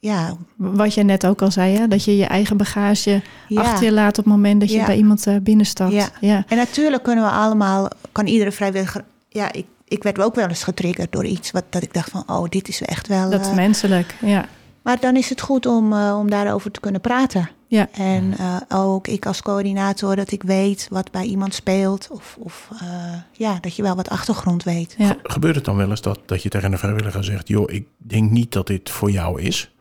ja, 0.00 0.36
Wat 0.56 0.94
je 0.94 1.02
net 1.02 1.26
ook 1.26 1.42
al 1.42 1.50
zei, 1.50 1.76
hè? 1.76 1.88
dat 1.88 2.04
je 2.04 2.16
je 2.16 2.24
eigen 2.24 2.56
bagage 2.56 3.22
ja. 3.48 3.60
achter 3.60 3.84
je 3.84 3.92
laat 3.92 4.18
op 4.18 4.24
het 4.24 4.34
moment 4.34 4.60
dat 4.60 4.70
je 4.70 4.76
Ja. 4.76 4.86
bij 4.86 4.96
iemand 4.96 5.26
eh, 5.26 5.36
binnenstapt. 5.42 5.92
Ja. 5.92 6.08
Ja. 6.20 6.44
En 6.48 6.56
natuurlijk 6.56 7.02
kunnen 7.02 7.24
we 7.24 7.30
allemaal, 7.30 7.88
kan 8.12 8.26
iedere 8.26 8.52
vrijwilliger. 8.52 9.04
Ja, 9.28 9.52
ik, 9.52 9.66
ik 9.84 10.02
werd 10.02 10.20
ook 10.20 10.34
wel 10.34 10.48
eens 10.48 10.64
getriggerd 10.64 11.12
door 11.12 11.24
iets 11.24 11.50
wat 11.50 11.64
dat 11.70 11.82
ik 11.82 11.94
dacht 11.94 12.10
van, 12.10 12.22
oh, 12.26 12.48
dit 12.48 12.68
is 12.68 12.82
echt 12.82 13.08
wel. 13.08 13.30
Dat 13.30 13.40
is 13.40 13.46
eh, 13.46 13.54
menselijk. 13.54 14.14
Ja. 14.20 14.44
Maar 14.82 15.00
dan 15.00 15.16
is 15.16 15.28
het 15.28 15.40
goed 15.40 15.66
om, 15.66 15.92
om 15.94 16.30
daarover 16.30 16.70
te 16.70 16.80
kunnen 16.80 17.00
praten. 17.00 17.48
Ja. 17.72 17.88
En 17.92 18.34
eh, 18.38 18.56
ook 18.68 19.08
ik 19.08 19.26
als 19.26 19.42
coördinator, 19.42 20.16
dat 20.16 20.32
ik 20.32 20.42
weet 20.42 20.86
wat 20.90 21.10
bij 21.10 21.24
iemand 21.24 21.54
speelt. 21.54 22.08
Of, 22.10 22.36
of 22.38 22.68
eh, 22.80 23.14
ja, 23.32 23.58
dat 23.60 23.76
je 23.76 23.82
wel 23.82 23.96
wat 23.96 24.08
achtergrond 24.08 24.62
weet. 24.62 24.94
Ja. 24.98 25.16
Gebeurt 25.22 25.54
het 25.54 25.64
dan 25.64 25.76
wel 25.76 25.90
eens 25.90 26.00
dat, 26.00 26.20
dat 26.26 26.42
je 26.42 26.48
tegen 26.48 26.72
een 26.72 26.78
vrijwilliger 26.78 27.24
zegt, 27.24 27.48
joh, 27.48 27.72
ik 27.72 27.86
denk 27.96 28.30
niet 28.30 28.52
dat 28.52 28.66
dit 28.66 28.90
voor 28.90 29.10
jou 29.10 29.40
is? 29.42 29.74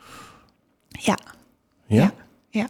Ja, 0.87 1.17
Ja? 1.85 2.13
ja. 2.49 2.67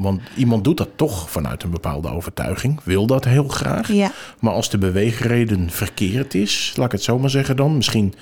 Want 0.00 0.20
iemand 0.36 0.64
doet 0.64 0.76
dat 0.76 0.90
toch 0.96 1.30
vanuit 1.30 1.62
een 1.62 1.70
bepaalde 1.70 2.08
overtuiging, 2.08 2.80
wil 2.84 3.06
dat 3.06 3.24
heel 3.24 3.48
graag. 3.48 3.92
ja. 3.92 4.12
Maar 4.40 4.52
als 4.52 4.70
de 4.70 4.78
beweegreden 4.78 5.70
verkeerd 5.70 6.34
is, 6.34 6.72
laat 6.76 6.86
ik 6.86 6.92
het 6.92 7.02
zo 7.02 7.18
maar 7.18 7.30
zeggen 7.30 7.56
dan. 7.56 7.76
Misschien 7.76 8.14
eh, 8.14 8.20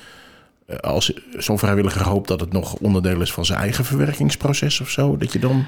als 0.81 1.13
zo'n 1.37 1.59
vrijwilliger 1.59 2.03
hoopt 2.03 2.29
dat 2.29 2.41
het 2.41 2.53
nog 2.53 2.75
onderdeel 2.75 3.21
is 3.21 3.33
van 3.33 3.45
zijn 3.45 3.59
eigen 3.59 3.85
verwerkingsproces 3.85 4.81
of 4.81 4.89
zo. 4.91 5.17
Dat 5.17 5.33
je 5.33 5.39
dan. 5.39 5.65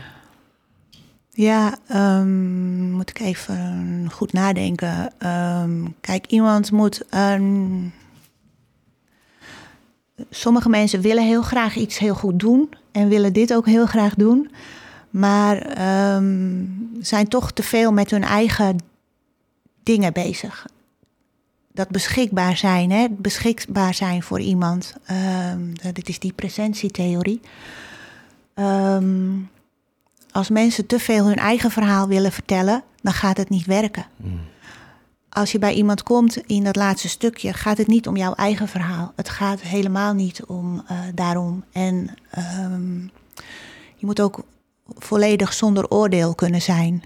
Ja, 1.30 1.78
ehm, 1.88 2.90
moet 2.90 3.10
ik 3.10 3.18
even 3.20 4.08
goed 4.12 4.32
nadenken. 4.32 5.12
Ehm, 5.18 5.84
kijk, 6.00 6.26
iemand 6.26 6.70
moet. 6.70 7.02
een- 7.10 7.92
sommige 10.30 10.68
mensen 10.68 11.00
willen 11.00 11.24
heel 11.26 11.42
graag 11.42 11.76
iets 11.76 11.98
heel 11.98 12.14
goed 12.14 12.38
doen 12.40 12.68
en 12.92 13.08
willen 13.08 13.32
dit 13.32 13.54
ook 13.54 13.66
heel 13.66 13.86
graag 13.86 14.14
doen, 14.14 14.50
maar 15.10 15.56
ehm, 15.58 16.64
zijn 17.00 17.28
toch 17.28 17.52
te 17.52 17.62
veel 17.62 17.92
met 17.92 18.10
hun 18.10 18.22
eigen 18.24 18.76
dingen 19.82 20.12
bezig. 20.12 20.66
Dat 21.74 21.88
beschikbaar 21.88 22.56
zijn, 22.56 22.90
hè? 22.90 23.06
beschikbaar 23.10 23.94
zijn 23.94 24.22
voor 24.22 24.40
iemand. 24.40 24.94
Ehm, 25.04 25.74
dat 25.94 26.08
is 26.08 26.18
die 26.18 26.32
presentietheorie. 26.32 27.40
Ehm, 28.54 29.32
als 30.30 30.48
mensen 30.48 30.86
te 30.86 30.98
veel 30.98 31.26
hun 31.26 31.36
eigen 31.36 31.70
verhaal 31.70 32.08
willen 32.08 32.32
vertellen, 32.32 32.82
dan 33.02 33.12
gaat 33.12 33.36
het 33.36 33.48
niet 33.48 33.66
werken. 33.66 34.06
Als 35.28 35.52
je 35.52 35.58
bij 35.58 35.74
iemand 35.74 36.02
komt 36.02 36.36
in 36.36 36.64
dat 36.64 36.76
laatste 36.76 37.08
stukje, 37.08 37.52
gaat 37.52 37.78
het 37.78 37.86
niet 37.86 38.08
om 38.08 38.16
jouw 38.16 38.34
eigen 38.34 38.68
verhaal. 38.68 39.12
Het 39.16 39.28
gaat 39.28 39.60
helemaal 39.60 40.12
niet 40.12 40.44
om 40.44 40.82
eh, 40.86 40.98
daarom. 41.14 41.64
En 41.72 42.14
ehm, 42.30 43.00
je 43.96 44.06
moet 44.06 44.20
ook 44.20 44.44
volledig 44.86 45.52
zonder 45.52 45.88
oordeel 45.88 46.34
kunnen 46.34 46.62
zijn. 46.62 47.02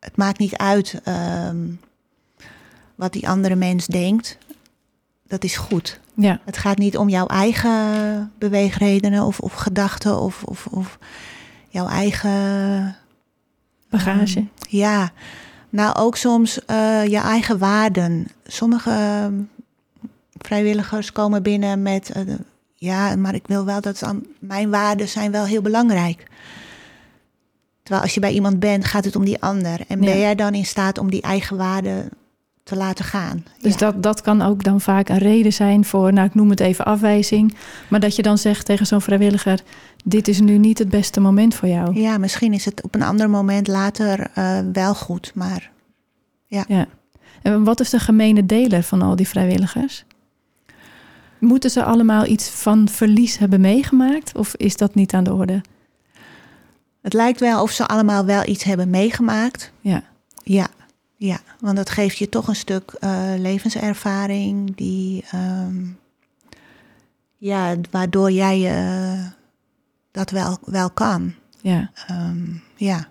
Het 0.00 0.16
maakt 0.16 0.38
niet 0.38 0.56
uit 0.56 1.00
wat 3.04 3.12
die 3.12 3.28
andere 3.28 3.54
mens 3.54 3.86
denkt. 3.86 4.38
Dat 5.26 5.44
is 5.44 5.56
goed. 5.56 6.00
ja. 6.14 6.40
Het 6.44 6.56
gaat 6.56 6.78
niet 6.78 6.96
om 6.96 7.08
jouw 7.08 7.26
eigen 7.26 8.32
beweegredenen 8.38 9.22
of, 9.22 9.40
of 9.40 9.52
gedachten 9.52 10.20
of, 10.20 10.42
of, 10.42 10.66
of 10.66 10.98
jouw 11.68 11.88
eigen. 11.88 12.96
Bagage. 13.90 14.36
ehm, 14.38 14.44
ja, 14.68 15.10
nou 15.70 15.96
ook 15.96 16.16
soms 16.16 16.64
eh, 16.64 17.06
je 17.06 17.18
eigen 17.18 17.58
waarden. 17.58 18.26
Sommige 18.46 18.90
ehm, 18.90 19.34
vrijwilligers 20.38 21.12
komen 21.12 21.42
binnen 21.42 21.82
met. 21.82 22.10
eh, 22.10 22.22
ja, 22.74 23.16
maar 23.16 23.34
ik 23.34 23.46
wil 23.46 23.64
wel 23.64 23.80
dat 23.80 24.02
aan- 24.02 24.22
mijn 24.38 24.70
waarden 24.70 25.08
zijn 25.08 25.30
wel 25.30 25.44
heel 25.44 25.62
belangrijk. 25.62 26.26
Terwijl 27.82 28.02
als 28.04 28.14
je 28.14 28.20
bij 28.20 28.32
iemand 28.32 28.58
bent, 28.60 28.84
gaat 28.84 29.04
het 29.04 29.16
om 29.16 29.24
die 29.24 29.42
ander. 29.42 29.80
En 29.88 30.00
ben 30.00 30.08
Ja. 30.08 30.16
jij 30.16 30.34
dan 30.34 30.54
in 30.54 30.66
staat 30.66 30.98
om 30.98 31.10
die 31.10 31.22
eigen 31.22 31.56
waarden 31.56 32.08
te 32.64 32.76
laten 32.76 33.04
gaan? 33.04 33.44
Dus 33.58 33.72
Ja. 33.72 33.78
dat, 33.78 34.02
dat 34.02 34.20
kan 34.20 34.42
ook 34.42 34.62
dan 34.64 34.80
vaak 34.80 35.08
een 35.08 35.18
reden 35.18 35.52
zijn 35.52 35.84
voor, 35.84 36.12
nou 36.12 36.26
ik 36.26 36.34
noem 36.34 36.50
het 36.50 36.60
even 36.60 36.84
afwijzing. 36.84 37.54
Maar 37.88 38.00
dat 38.00 38.16
je 38.16 38.22
dan 38.22 38.38
zegt 38.38 38.66
tegen 38.66 38.86
zo'n 38.86 39.00
vrijwilliger, 39.00 39.60
dit 40.04 40.28
is 40.28 40.40
nu 40.40 40.58
niet 40.58 40.78
het 40.78 40.88
beste 40.88 41.20
moment 41.20 41.54
voor 41.54 41.68
jou. 41.68 42.00
Ja, 42.00 42.18
misschien 42.18 42.52
is 42.52 42.64
het 42.64 42.82
op 42.82 42.94
een 42.94 43.02
ander 43.02 43.30
moment 43.30 43.66
later 43.68 44.30
eh, 44.34 44.58
wel 44.72 44.94
goed, 44.94 45.32
maar 45.34 45.70
Ja. 46.46 46.86
En 47.42 47.64
wat 47.64 47.80
is 47.80 47.90
de 47.90 47.98
gemene 47.98 48.46
deler 48.46 48.82
van 48.82 49.02
al 49.02 49.16
die 49.16 49.28
vrijwilligers? 49.28 50.04
Moeten 51.38 51.70
ze 51.70 51.84
allemaal 51.84 52.26
iets 52.26 52.48
van 52.48 52.88
verlies 52.88 53.38
hebben 53.38 53.60
meegemaakt? 53.60 54.36
Of 54.36 54.54
is 54.54 54.76
dat 54.76 54.94
niet 54.94 55.12
aan 55.14 55.24
de 55.24 55.32
orde? 55.32 55.60
het 57.02 57.12
lijkt 57.12 57.40
wel 57.40 57.62
of 57.62 57.70
ze 57.70 57.86
allemaal 57.86 58.24
wel 58.24 58.46
iets 58.48 58.64
hebben 58.64 58.90
meegemaakt. 58.90 59.72
Ja, 59.80 60.02
Ja, 60.42 60.66
ja 61.26 61.40
want 61.60 61.76
dat 61.76 61.90
geeft 61.90 62.18
je 62.18 62.28
toch 62.28 62.48
een 62.48 62.56
stuk 62.56 62.96
eh, 63.00 63.32
levenservaring 63.38 64.76
die, 64.76 65.24
ehm, 65.30 65.86
ja, 67.36 67.76
waardoor 67.90 68.30
jij 68.30 68.70
eh, 68.76 69.26
dat 70.10 70.30
wel, 70.30 70.58
wel 70.64 70.90
kan. 70.90 71.34
ja. 71.60 71.90
Ehm, 72.06 72.46
ja. 72.76 73.08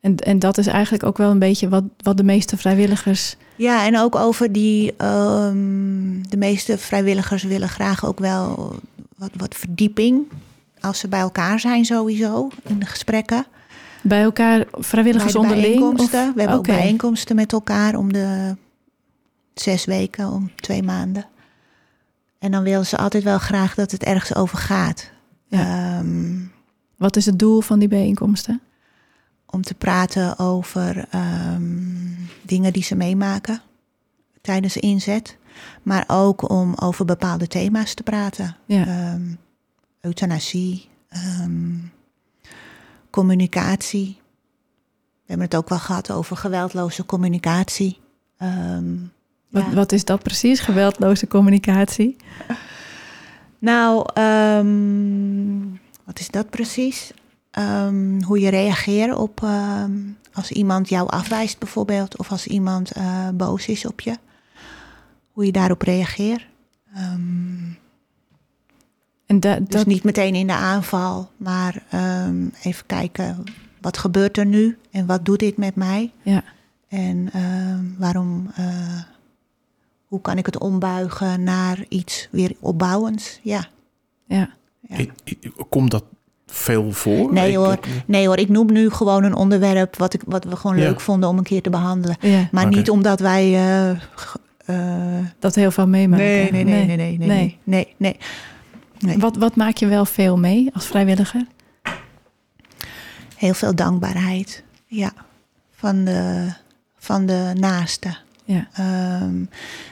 En, 0.00 0.16
en 0.16 0.38
dat 0.38 0.58
is 0.58 0.66
eigenlijk 0.66 1.04
ook 1.04 1.18
wel 1.18 1.30
een 1.30 1.38
beetje 1.38 1.68
wat, 1.68 1.84
wat 1.96 2.16
de 2.16 2.22
meeste 2.22 2.56
vrijwilligers. 2.56 3.36
Ja, 3.56 3.86
en 3.86 3.98
ook 3.98 4.16
over 4.16 4.52
die. 4.52 4.94
ehm, 4.96 6.22
de 6.28 6.36
meeste 6.36 6.78
vrijwilligers 6.78 7.42
willen 7.42 7.68
graag 7.68 8.04
ook 8.06 8.18
wel 8.18 8.74
wat, 9.16 9.30
wat 9.36 9.54
verdieping. 9.54 10.28
Als 10.80 10.98
ze 10.98 11.08
bij 11.08 11.20
elkaar 11.20 11.60
zijn, 11.60 11.84
sowieso 11.84 12.48
in 12.62 12.78
de 12.78 12.86
gesprekken. 12.86 13.46
Bij 14.02 14.22
elkaar, 14.22 14.66
vrijwilligers 14.72 15.32
bij 15.32 15.42
onderling? 15.42 15.66
bijeenkomsten. 15.74 16.28
Of, 16.28 16.34
We 16.34 16.40
hebben 16.40 16.58
ook 16.58 16.66
bijeenkomsten 16.66 17.36
met 17.36 17.52
elkaar 17.52 17.94
om 17.94 18.12
de 18.12 18.56
zes 19.54 19.84
weken, 19.84 20.30
om 20.30 20.50
twee 20.56 20.82
maanden. 20.82 21.26
En 22.38 22.50
dan 22.50 22.62
willen 22.62 22.86
ze 22.86 22.96
altijd 22.96 23.22
wel 23.22 23.38
graag 23.38 23.74
dat 23.74 23.90
het 23.90 24.04
ergens 24.04 24.34
over 24.34 24.58
gaat. 24.58 25.10
Ja. 25.46 25.98
Ehm, 25.98 26.38
Wat 26.96 27.16
is 27.16 27.26
het 27.26 27.38
doel 27.38 27.60
van 27.60 27.78
die 27.78 27.88
bijeenkomsten? 27.88 28.60
om 29.52 29.62
te 29.62 29.74
praten 29.74 30.38
over 30.38 31.06
ehm, 31.10 31.62
dingen 32.42 32.72
die 32.72 32.82
ze 32.82 32.94
meemaken 32.94 33.62
tijdens 34.40 34.74
de 34.74 34.80
inzet. 34.80 35.36
Maar 35.82 36.04
ook 36.06 36.50
om 36.50 36.74
over 36.74 37.04
bepaalde 37.04 37.46
thema's 37.46 37.94
te 37.94 38.02
praten. 38.02 38.56
Ja. 38.66 38.86
Ehm, 38.86 39.22
euthanasie. 40.00 40.88
Communicatie. 43.10 44.18
We 45.22 45.26
hebben 45.36 45.46
het 45.46 45.56
ook 45.56 45.68
wel 45.68 45.78
gehad 45.78 46.10
over 46.10 46.36
geweldloze 46.36 47.06
communicatie. 47.06 47.98
Ehm, 48.36 48.94
Wat, 49.48 49.64
ja. 49.64 49.74
wat 49.74 49.92
is 49.92 50.04
dat 50.04 50.22
precies, 50.22 50.60
geweldloze 50.60 51.26
communicatie? 51.26 52.16
Nou, 53.58 54.06
ehm, 54.14 55.60
wat 56.04 56.18
is 56.18 56.28
dat 56.30 56.50
precies? 56.50 57.12
Ehm, 57.50 58.22
hoe 58.22 58.40
je 58.40 58.48
reageert 58.50 59.16
op 59.16 59.44
als 60.32 60.50
iemand 60.50 60.88
jou 60.88 61.08
afwijst 61.08 61.58
bijvoorbeeld, 61.58 62.16
of 62.18 62.30
als 62.30 62.46
iemand 62.46 62.90
eh, 62.90 63.28
boos 63.34 63.66
is 63.66 63.86
op 63.86 64.00
je. 64.00 64.18
Hoe 65.32 65.44
je 65.44 65.52
daarop 65.52 65.82
reageert. 65.82 66.46
En 69.30 69.66
dus 69.68 69.84
niet 69.84 70.04
meteen 70.04 70.34
in 70.34 70.46
de 70.46 70.52
aanval, 70.52 71.30
maar 71.36 71.82
ehm, 71.90 72.46
even 72.62 72.86
kijken 72.86 73.44
wat 73.80 73.98
gebeurt 73.98 74.38
er 74.38 74.46
nu 74.46 74.78
en 74.90 75.06
wat 75.06 75.24
doet 75.24 75.38
dit 75.38 75.56
met 75.56 75.74
mij? 75.74 76.12
Ja. 76.22 76.44
En 76.88 77.28
ehm, 77.32 77.84
waarom, 77.98 78.50
eh, 78.56 79.00
hoe 80.06 80.20
kan 80.20 80.38
ik 80.38 80.46
het 80.46 80.58
ombuigen 80.58 81.42
naar 81.42 81.84
iets 81.88 82.28
weer 82.30 82.52
opbouwends? 82.60 83.40
Ja. 83.42 83.66
ja. 84.26 84.50
ja. 84.80 85.04
Komt 85.68 85.90
dat 85.90 86.04
veel 86.46 86.92
voor? 86.92 87.32
Nee 87.32 87.56
hoor, 87.56 87.78
nee 88.06 88.26
hoor, 88.26 88.38
ik 88.38 88.48
noem 88.48 88.72
nu 88.72 88.90
gewoon 88.90 89.24
een 89.24 89.34
onderwerp 89.34 89.96
wat, 89.96 90.14
ik, 90.14 90.22
wat 90.26 90.44
we 90.44 90.56
gewoon 90.56 90.76
leuk 90.76 91.00
vonden 91.00 91.28
om 91.28 91.38
een 91.38 91.44
keer 91.44 91.62
te 91.62 91.70
behandelen. 91.70 92.16
Maar 92.50 92.66
niet 92.66 92.90
omdat 92.90 93.20
wij. 93.20 93.54
Eh, 93.54 93.90
eh, 93.90 95.26
dat 95.38 95.54
heel 95.54 95.70
veel 95.70 95.86
meemaken. 95.86 96.24
Nee, 96.24 96.50
nee 96.50 96.64
nee 96.64 96.96
nee 96.96 97.18
nee, 97.18 97.58
nee, 97.64 97.94
nee, 97.96 98.16
Nee. 99.00 99.18
Wat, 99.18 99.36
wat 99.36 99.56
maak 99.56 99.76
je 99.76 99.86
wel 99.86 100.04
veel 100.04 100.38
mee 100.38 100.70
als 100.74 100.86
vrijwilliger? 100.86 101.46
Heel 103.36 103.54
veel 103.54 103.74
dankbaarheid. 103.74 104.62
Ja, 104.86 105.12
van 105.70 106.04
de, 106.04 106.52
van 106.98 107.26
de 107.26 107.52
naaste. 107.54 108.16
Ja, 108.44 108.68
Ehm, 108.72 109.44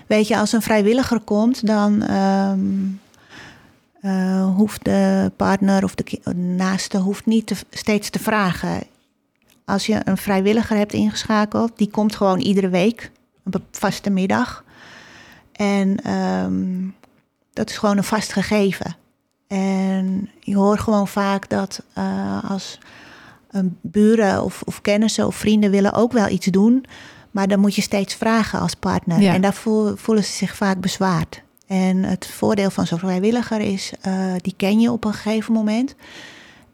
weet 0.07 0.29
je, 0.29 0.39
als 0.39 0.53
een 0.53 0.63
vrijwilliger 0.63 1.21
komt, 1.21 1.67
dan 1.67 2.03
ehm, 2.03 2.61
eh, 4.01 4.55
hoeft 4.55 4.85
de 4.85 5.33
partner 5.37 5.85
of 5.85 5.95
de 5.95 6.35
naaste 6.35 6.99
hoeft 6.99 7.27
niet 7.27 7.47
te, 7.47 7.57
steeds 7.71 8.11
te 8.11 8.19
vragen. 8.19 8.83
Als 9.65 9.87
je 9.87 10.01
een 10.05 10.17
vrijwilliger 10.17 10.77
hebt 10.77 10.93
ingeschakeld, 10.93 11.73
die 11.77 11.91
komt 11.91 12.17
gewoon 12.17 12.41
iedere 12.41 12.69
week, 12.69 13.11
op 13.45 13.55
een 13.55 13.65
vaste 13.71 14.11
middag. 14.11 14.65
En 15.53 16.03
ehm, 16.03 16.89
dat 17.59 17.71
is 17.71 17.77
gewoon 17.79 17.97
een 17.97 18.05
vast 18.05 18.33
gegeven. 18.33 18.97
En 19.47 20.31
je 20.41 20.57
hoort 20.57 20.81
gewoon 20.81 21.09
vaak 21.09 21.49
dat 21.49 21.83
eh, 21.93 22.51
als 22.51 22.79
een 23.51 23.79
buren 23.81 24.43
of, 24.45 24.63
of 24.65 24.81
kennissen 24.81 25.27
of 25.27 25.35
vrienden 25.37 25.71
willen 25.71 25.93
ook 25.93 26.13
wel 26.13 26.29
iets 26.29 26.47
doen, 26.47 26.85
maar 27.31 27.49
dan 27.49 27.61
moet 27.61 27.75
je 27.75 27.83
steeds 27.83 28.15
vragen 28.15 28.61
als 28.61 28.75
partner. 28.75 29.21
Ja. 29.21 29.35
En 29.35 29.41
daar 29.41 29.55
voel- 29.55 29.97
voelen 29.97 30.25
ze 30.25 30.33
zich 30.33 30.57
vaak 30.57 30.81
bezwaard. 30.81 31.43
En 31.67 32.03
het 32.03 32.27
voordeel 32.27 32.71
van 32.71 32.87
zo'n 32.87 32.99
vrijwilliger 32.99 33.61
is, 33.61 33.93
eh, 34.01 34.33
die 34.43 34.55
ken 34.57 34.81
je 34.81 34.93
op 34.93 35.05
een 35.05 35.13
gegeven 35.13 35.53
moment. 35.53 35.95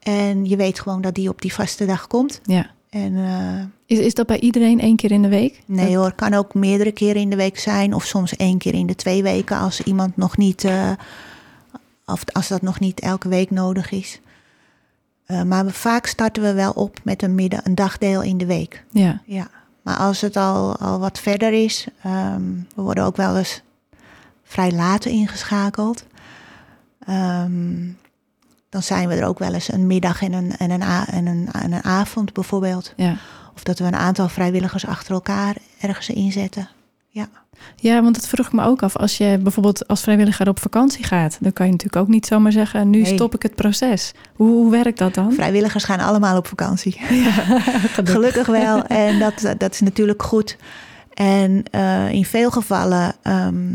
En 0.01 0.45
je 0.45 0.57
weet 0.57 0.81
gewoon 0.81 1.01
dat 1.01 1.15
die 1.15 1.29
op 1.29 1.43
die 1.43 1.55
vaste 1.55 1.87
dag 1.87 2.07
komt. 2.07 2.41
ja. 2.45 2.71
En 2.95 3.17
eh, 3.17 3.97
Is, 3.99 4.05
is 4.05 4.15
dat 4.15 4.27
bij 4.27 4.41
iedereen 4.41 4.81
één 4.81 4.97
keer 4.97 5.11
in 5.11 5.23
de 5.23 5.29
week? 5.29 5.63
nee 5.67 5.97
hoor, 5.97 6.13
kan 6.13 6.35
ook 6.35 6.55
meerdere 6.55 6.93
keren 6.93 7.21
in 7.21 7.31
de 7.31 7.37
week 7.37 7.59
zijn. 7.59 7.95
Of 7.95 8.05
soms 8.05 8.37
één 8.37 8.59
keer 8.59 8.75
in 8.75 8.87
de 8.87 8.95
twee 8.95 9.23
weken 9.23 9.59
als 9.59 9.81
iemand 9.81 10.17
nog 10.17 10.37
niet, 10.37 10.65
eh, 10.65 10.91
of 12.07 12.25
als 12.33 12.49
dat 12.49 12.63
nog 12.63 12.81
niet 12.81 13.01
elke 13.01 13.29
week 13.29 13.51
nodig 13.51 13.91
is. 13.91 14.21
Eh, 15.27 15.43
maar 15.43 15.65
we, 15.65 15.73
vaak 15.73 16.07
starten 16.07 16.43
we 16.43 16.53
wel 16.53 16.71
op 16.71 16.99
met 17.05 17.23
een, 17.23 17.35
midden, 17.35 17.61
een 17.65 17.75
dagdeel 17.75 18.23
in 18.23 18.39
de 18.39 18.47
week. 18.47 18.85
Ja, 18.91 19.23
Ja, 19.25 19.49
maar 19.83 19.97
als 19.97 20.21
het 20.21 20.37
al, 20.37 20.77
al 20.77 20.99
wat 20.99 21.19
verder 21.19 21.53
is, 21.53 21.87
ehm, 22.03 22.43
we 22.75 22.83
worden 22.83 23.05
ook 23.05 23.17
wel 23.17 23.37
eens 23.37 23.63
vrij 24.43 24.73
laat 24.73 25.05
ingeschakeld. 25.05 26.05
Ehm, 27.07 27.87
dan 28.75 28.83
zijn 28.83 29.09
we 29.09 29.15
er 29.15 29.27
ook 29.27 29.39
wel 29.39 29.55
eens 29.55 29.73
een 29.73 29.87
middag 29.87 30.23
en 30.23 30.33
een, 30.33 30.57
en 30.57 30.71
een, 30.71 30.83
en 31.07 31.27
een, 31.27 31.49
en 31.53 31.73
een 31.73 31.85
avond 31.85 32.33
bijvoorbeeld. 32.33 32.93
ja. 32.97 33.17
Of 33.55 33.63
dat 33.63 33.79
we 33.79 33.85
een 33.85 33.95
aantal 33.95 34.29
vrijwilligers 34.29 34.87
achter 34.87 35.13
elkaar 35.15 35.57
ergens 35.81 36.09
inzetten. 36.09 36.69
Ja, 37.09 37.29
Ja, 37.77 38.03
want 38.03 38.15
dat 38.15 38.29
vroeg 38.29 38.47
ik 38.47 38.53
me 38.53 38.65
ook 38.65 38.83
af. 38.83 38.97
Als 38.97 39.17
je 39.17 39.39
bijvoorbeeld 39.43 39.89
als 39.89 40.01
vrijwilliger 40.01 40.49
op 40.49 40.61
vakantie 40.61 41.05
gaat, 41.05 41.39
dan 41.41 41.53
kan 41.53 41.67
je 41.67 41.73
natuurlijk 41.73 42.03
ook 42.03 42.09
niet 42.09 42.27
zomaar 42.27 42.53
zeggen: 42.53 42.91
nu 42.91 43.01
Nee. 43.01 43.15
stop 43.15 43.35
ik 43.35 43.43
het 43.43 43.55
proces. 43.55 44.13
Hoe, 44.35 44.49
hoe 44.51 44.71
werkt 44.71 44.99
dat 44.99 45.15
dan? 45.15 45.33
vrijwilligers 45.33 45.85
gaan 45.85 46.01
allemaal 46.01 46.37
op 46.37 46.47
vakantie. 46.47 47.01
Gelukkig 48.05 48.47
wel. 48.47 48.83
En 48.85 49.19
dat, 49.19 49.55
dat 49.59 49.73
is 49.73 49.81
natuurlijk 49.81 50.23
goed. 50.23 50.57
En 51.15 51.65
eh, 51.71 52.13
in 52.13 52.25
veel 52.25 52.51
gevallen 52.51 53.15
ehm, 53.23 53.73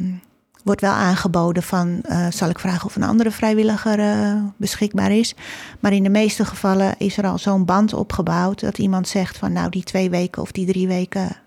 wordt 0.70 0.82
wel 0.84 0.92
aangeboden 0.92 1.64
van... 1.64 2.02
eh, 2.02 2.28
zal 2.32 2.50
ik 2.50 2.60
vragen 2.60 2.86
of 2.86 2.96
een 2.96 3.04
andere 3.04 3.32
vrijwilliger 3.32 4.00
eh, 4.00 4.36
beschikbaar 4.58 5.12
is. 5.12 5.36
Maar 5.80 5.94
in 5.94 6.04
de 6.04 6.10
meeste 6.10 6.46
gevallen 6.46 6.96
is 6.98 7.18
er 7.18 7.28
al 7.28 7.38
zo'n 7.38 7.66
band 7.66 7.94
opgebouwd... 7.94 8.60
dat 8.60 8.78
iemand 8.78 9.08
zegt 9.08 9.38
van 9.38 9.54
nou 9.54 9.70
die 9.70 9.84
twee 9.84 10.10
weken 10.10 10.42
of 10.42 10.52
die 10.52 10.66
drie 10.66 10.88
weken... 10.88 11.38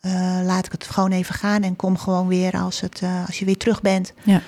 eh, 0.00 0.40
laat 0.44 0.66
ik 0.66 0.72
het 0.72 0.84
gewoon 0.84 1.10
even 1.10 1.34
gaan 1.34 1.62
en 1.62 1.76
kom 1.76 1.98
gewoon 1.98 2.28
weer 2.28 2.52
als, 2.52 2.80
het, 2.80 3.02
als 3.26 3.38
je 3.38 3.44
weer 3.44 3.56
terug 3.56 3.80
bent. 3.80 4.12
Ja. 4.22 4.40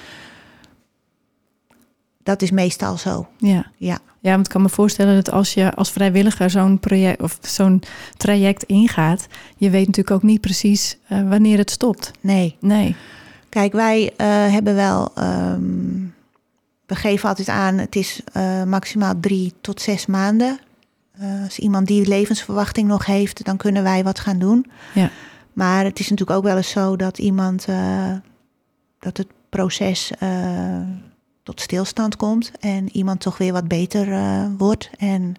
Dat 2.23 2.43
is 2.43 2.51
meestal 2.51 2.97
zo, 2.99 3.27
Ja. 3.39 3.67
ja. 3.77 3.99
ja, 4.21 4.31
want 4.31 4.47
ik 4.47 4.53
kan 4.53 4.63
me 4.63 4.69
voorstellen 4.69 5.15
dat 5.15 5.31
als 5.31 5.55
je 5.55 5.75
als 5.75 5.91
vrijwilliger 5.91 6.51
zo'n 6.51 6.81
project 6.81 7.23
of 7.23 7.39
zo'n 7.41 7.83
traject 8.17 8.63
ingaat, 8.63 9.27
je 9.57 9.71
weet 9.71 9.87
natuurlijk 9.87 10.17
ook 10.17 10.23
niet 10.23 10.41
precies 10.41 10.99
wanneer 11.09 11.59
het 11.59 11.71
stopt. 11.71 12.11
Nee. 12.21 12.57
Nee. 12.61 12.97
Kijk, 13.57 13.73
wij 13.73 14.13
eh, 14.17 14.27
hebben 14.29 14.75
wel. 14.75 15.11
ehm, 15.15 16.05
we 16.87 16.95
geven 16.95 17.29
altijd 17.29 17.49
aan, 17.49 17.79
het 17.79 17.97
is 17.97 18.21
eh, 18.33 18.63
maximaal 18.63 19.15
drie 19.21 19.55
tot 19.61 19.81
zes 19.81 20.07
maanden. 20.07 20.59
Eh, 21.13 21.43
als 21.43 21.59
iemand 21.59 21.87
die 21.87 22.07
levensverwachting 22.09 22.89
nog 22.89 23.07
heeft, 23.07 23.45
dan 23.45 23.57
kunnen 23.57 23.83
wij 23.83 24.05
wat 24.05 24.21
gaan 24.21 24.39
doen. 24.39 24.67
Ja. 24.95 25.11
Maar 25.53 25.85
het 25.85 25.99
is 25.99 26.09
natuurlijk 26.09 26.39
ook 26.39 26.45
wel 26.45 26.57
eens 26.57 26.71
zo 26.71 26.97
dat 26.97 27.19
iemand. 27.19 27.67
dat 28.99 29.17
het 29.17 29.27
proces 29.49 30.13
tot 31.43 31.61
stilstand 31.61 32.17
komt. 32.17 32.53
En 32.61 32.97
iemand 32.97 33.21
toch 33.21 33.39
weer 33.39 33.53
wat 33.53 33.69
beter 33.69 34.07
wordt. 34.57 34.91
En 34.99 35.35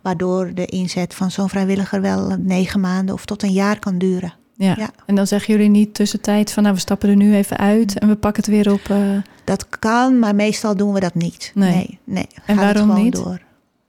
waardoor 0.00 0.54
de 0.54 0.66
inzet 0.66 1.14
van 1.14 1.30
zo'n 1.30 1.48
vrijwilliger 1.48 2.00
wel 2.00 2.36
negen 2.38 2.80
maanden 2.80 3.14
of 3.14 3.24
tot 3.24 3.42
een 3.42 3.52
jaar 3.52 3.78
kan 3.78 3.98
duren. 3.98 4.37
Ja. 4.58 4.74
Ja. 4.78 4.90
En 5.06 5.14
dan 5.14 5.26
zeggen 5.26 5.54
jullie 5.54 5.68
niet 5.70 5.94
tussentijds 5.94 6.52
van 6.52 6.62
nou 6.62 6.74
we 6.74 6.80
stappen 6.80 7.08
er 7.08 7.16
nu 7.16 7.34
even 7.34 7.56
uit 7.56 7.98
en 7.98 8.08
we 8.08 8.16
pakken 8.16 8.42
het 8.44 8.52
weer 8.52 8.72
op. 8.72 8.80
eh, 8.90 9.16
Dat 9.44 9.68
kan, 9.68 10.18
maar 10.18 10.34
meestal 10.34 10.76
doen 10.76 10.92
we 10.92 11.00
dat 11.00 11.14
niet. 11.14 11.52
Nee. 11.54 11.70
Nee, 11.72 11.98
nee. 12.04 12.26
En 12.26 12.36
Gaat 12.36 12.46
het 12.46 12.56
waarom 12.56 12.88
gewoon 12.88 13.02
niet? 13.04 13.14
Door. 13.14 13.40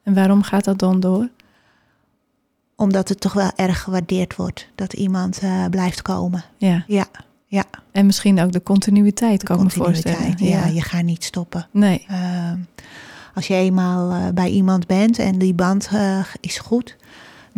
en 0.04 0.14
waarom 0.14 0.42
gaat 0.44 0.64
dat 0.64 0.80
dan 0.80 1.00
door? 1.00 1.30
Omdat 2.76 3.10
het 3.10 3.20
toch 3.20 3.34
wel 3.34 3.52
erg 3.56 3.82
gewaardeerd 3.82 4.36
wordt 4.36 4.68
dat 4.76 4.94
iemand 4.94 5.40
eh, 5.40 5.66
blijft 5.70 6.02
komen. 6.02 6.44
Ja. 6.58 6.84
Ja, 6.88 7.06
ja. 7.46 7.64
En 7.92 8.06
misschien 8.06 8.40
ook 8.42 8.52
de 8.52 8.64
continuïteit, 8.64 9.44
kan 9.44 9.56
ik 9.58 9.64
me 9.64 9.70
Continuïteit. 9.70 10.16
voorstellen. 10.18 10.52
Ja, 10.52 10.66
je 10.66 10.82
gaat 10.82 11.04
niet 11.04 11.24
stoppen. 11.24 11.68
Nee. 11.72 12.06
Eh, 12.08 12.52
als 13.34 13.48
je 13.48 13.54
eenmaal 13.54 14.12
eh, 14.12 14.34
bij 14.34 14.50
iemand 14.50 14.88
bent 14.88 15.20
en 15.20 15.38
die 15.38 15.54
band 15.54 15.90
is 16.40 16.58
goed, 16.60 16.96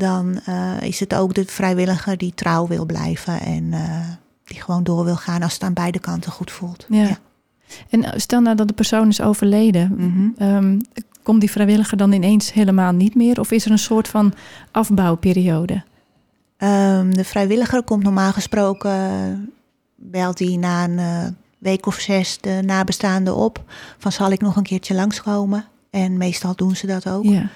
dan 0.01 0.39
eh, 0.45 0.81
is 0.81 0.99
het 0.99 1.15
ook 1.15 1.33
de 1.33 1.45
vrijwilliger 1.45 2.17
die 2.17 2.33
trouw 2.35 2.67
wil 2.67 2.85
blijven 2.85 3.39
en 3.39 3.73
eh, 3.73 4.07
die 4.43 4.61
gewoon 4.61 4.83
door 4.83 5.05
wil 5.05 5.15
gaan 5.15 5.41
als 5.41 5.53
het 5.53 5.63
aan 5.63 5.73
beide 5.73 5.99
kanten 5.99 6.31
goed 6.31 6.51
voelt. 6.51 6.85
Ja. 6.89 7.17
En 7.89 8.03
eh, 8.03 8.19
stel 8.19 8.41
nou 8.41 8.55
dat 8.55 8.67
de 8.67 8.73
persoon 8.73 9.07
is 9.07 9.21
overleden, 9.21 9.93
Mhm. 9.97 10.29
Ehm, 10.37 10.79
komt 11.23 11.39
die 11.39 11.51
vrijwilliger 11.51 11.97
dan 11.97 12.11
ineens 12.11 12.53
helemaal 12.53 12.91
niet 12.91 13.15
meer? 13.15 13.39
Of 13.39 13.51
is 13.51 13.65
er 13.65 13.71
een 13.71 13.79
soort 13.79 14.07
van 14.07 14.33
afbouwperiode? 14.71 15.83
Ehm, 16.57 17.11
de 17.11 17.23
vrijwilliger 17.23 17.83
komt 17.83 18.03
normaal 18.03 18.31
gesproken, 18.31 19.51
belt 19.95 20.39
hij 20.39 20.55
na 20.55 20.83
een 20.83 21.35
week 21.57 21.85
of 21.85 21.95
zes 21.95 22.37
de 22.37 22.61
nabestaanden 22.65 23.35
op. 23.35 23.63
Van 23.97 24.11
zal 24.11 24.31
ik 24.31 24.41
nog 24.41 24.55
een 24.55 24.63
keertje 24.63 24.93
langskomen? 24.93 25.65
En 25.89 26.17
meestal 26.17 26.55
doen 26.55 26.75
ze 26.75 26.87
dat 26.87 27.09
ook. 27.09 27.23
Ja. 27.23 27.49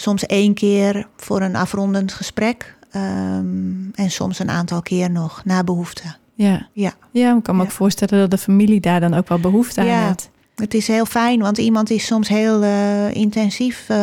Soms 0.00 0.26
één 0.26 0.54
keer 0.54 1.06
voor 1.16 1.40
een 1.40 1.56
afrondend 1.56 2.12
gesprek. 2.12 2.76
ehm, 2.90 3.90
en 3.94 4.10
soms 4.10 4.38
een 4.38 4.50
aantal 4.50 4.82
keer 4.82 5.10
nog, 5.10 5.42
na 5.44 5.64
behoefte. 5.64 6.02
Ja. 6.34 6.68
Ja. 6.72 6.92
ja, 7.10 7.36
ik 7.36 7.42
kan 7.42 7.56
me 7.56 7.62
Ja. 7.62 7.66
ook 7.68 7.74
voorstellen 7.74 8.18
dat 8.18 8.30
de 8.30 8.38
familie 8.38 8.80
daar 8.80 9.00
dan 9.00 9.14
ook 9.14 9.28
wel 9.28 9.38
behoefte 9.38 9.80
aan 9.80 9.86
Ja. 9.86 10.06
heeft. 10.06 10.30
Het 10.56 10.74
is 10.74 10.86
heel 10.86 11.04
fijn, 11.06 11.40
want 11.40 11.58
iemand 11.58 11.90
is 11.90 12.06
soms 12.06 12.28
heel 12.28 12.62
eh, 12.62 13.14
intensief 13.14 13.84
eh, 13.88 13.98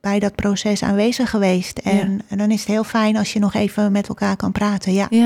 bij 0.00 0.18
dat 0.18 0.34
proces 0.34 0.82
aanwezig 0.82 1.30
geweest. 1.30 1.78
En, 1.78 2.20
en 2.28 2.38
dan 2.38 2.50
is 2.50 2.58
het 2.60 2.68
heel 2.68 2.84
fijn 2.84 3.16
als 3.16 3.32
je 3.32 3.38
nog 3.38 3.54
even 3.54 3.92
met 3.92 4.08
elkaar 4.08 4.36
kan 4.36 4.52
praten. 4.52 4.92
Ja. 4.92 5.06
Ja. 5.10 5.18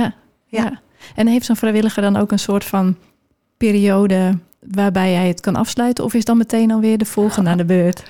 ja. 0.46 0.62
Ja. 0.62 0.80
En 1.14 1.26
heeft 1.26 1.44
zo'n 1.46 1.56
vrijwilliger 1.56 2.02
dan 2.02 2.16
ook 2.16 2.32
een 2.32 2.38
soort 2.38 2.64
van 2.64 2.96
periode 3.56 4.38
waarbij 4.60 5.12
hij 5.12 5.28
het 5.28 5.40
kan 5.40 5.56
afsluiten? 5.56 6.04
Of 6.04 6.14
is 6.14 6.24
dan 6.24 6.36
meteen 6.36 6.70
alweer 6.70 6.98
de 6.98 7.04
volgende 7.04 7.50
aan 7.50 7.56
de 7.56 7.64
beurt? 7.64 8.02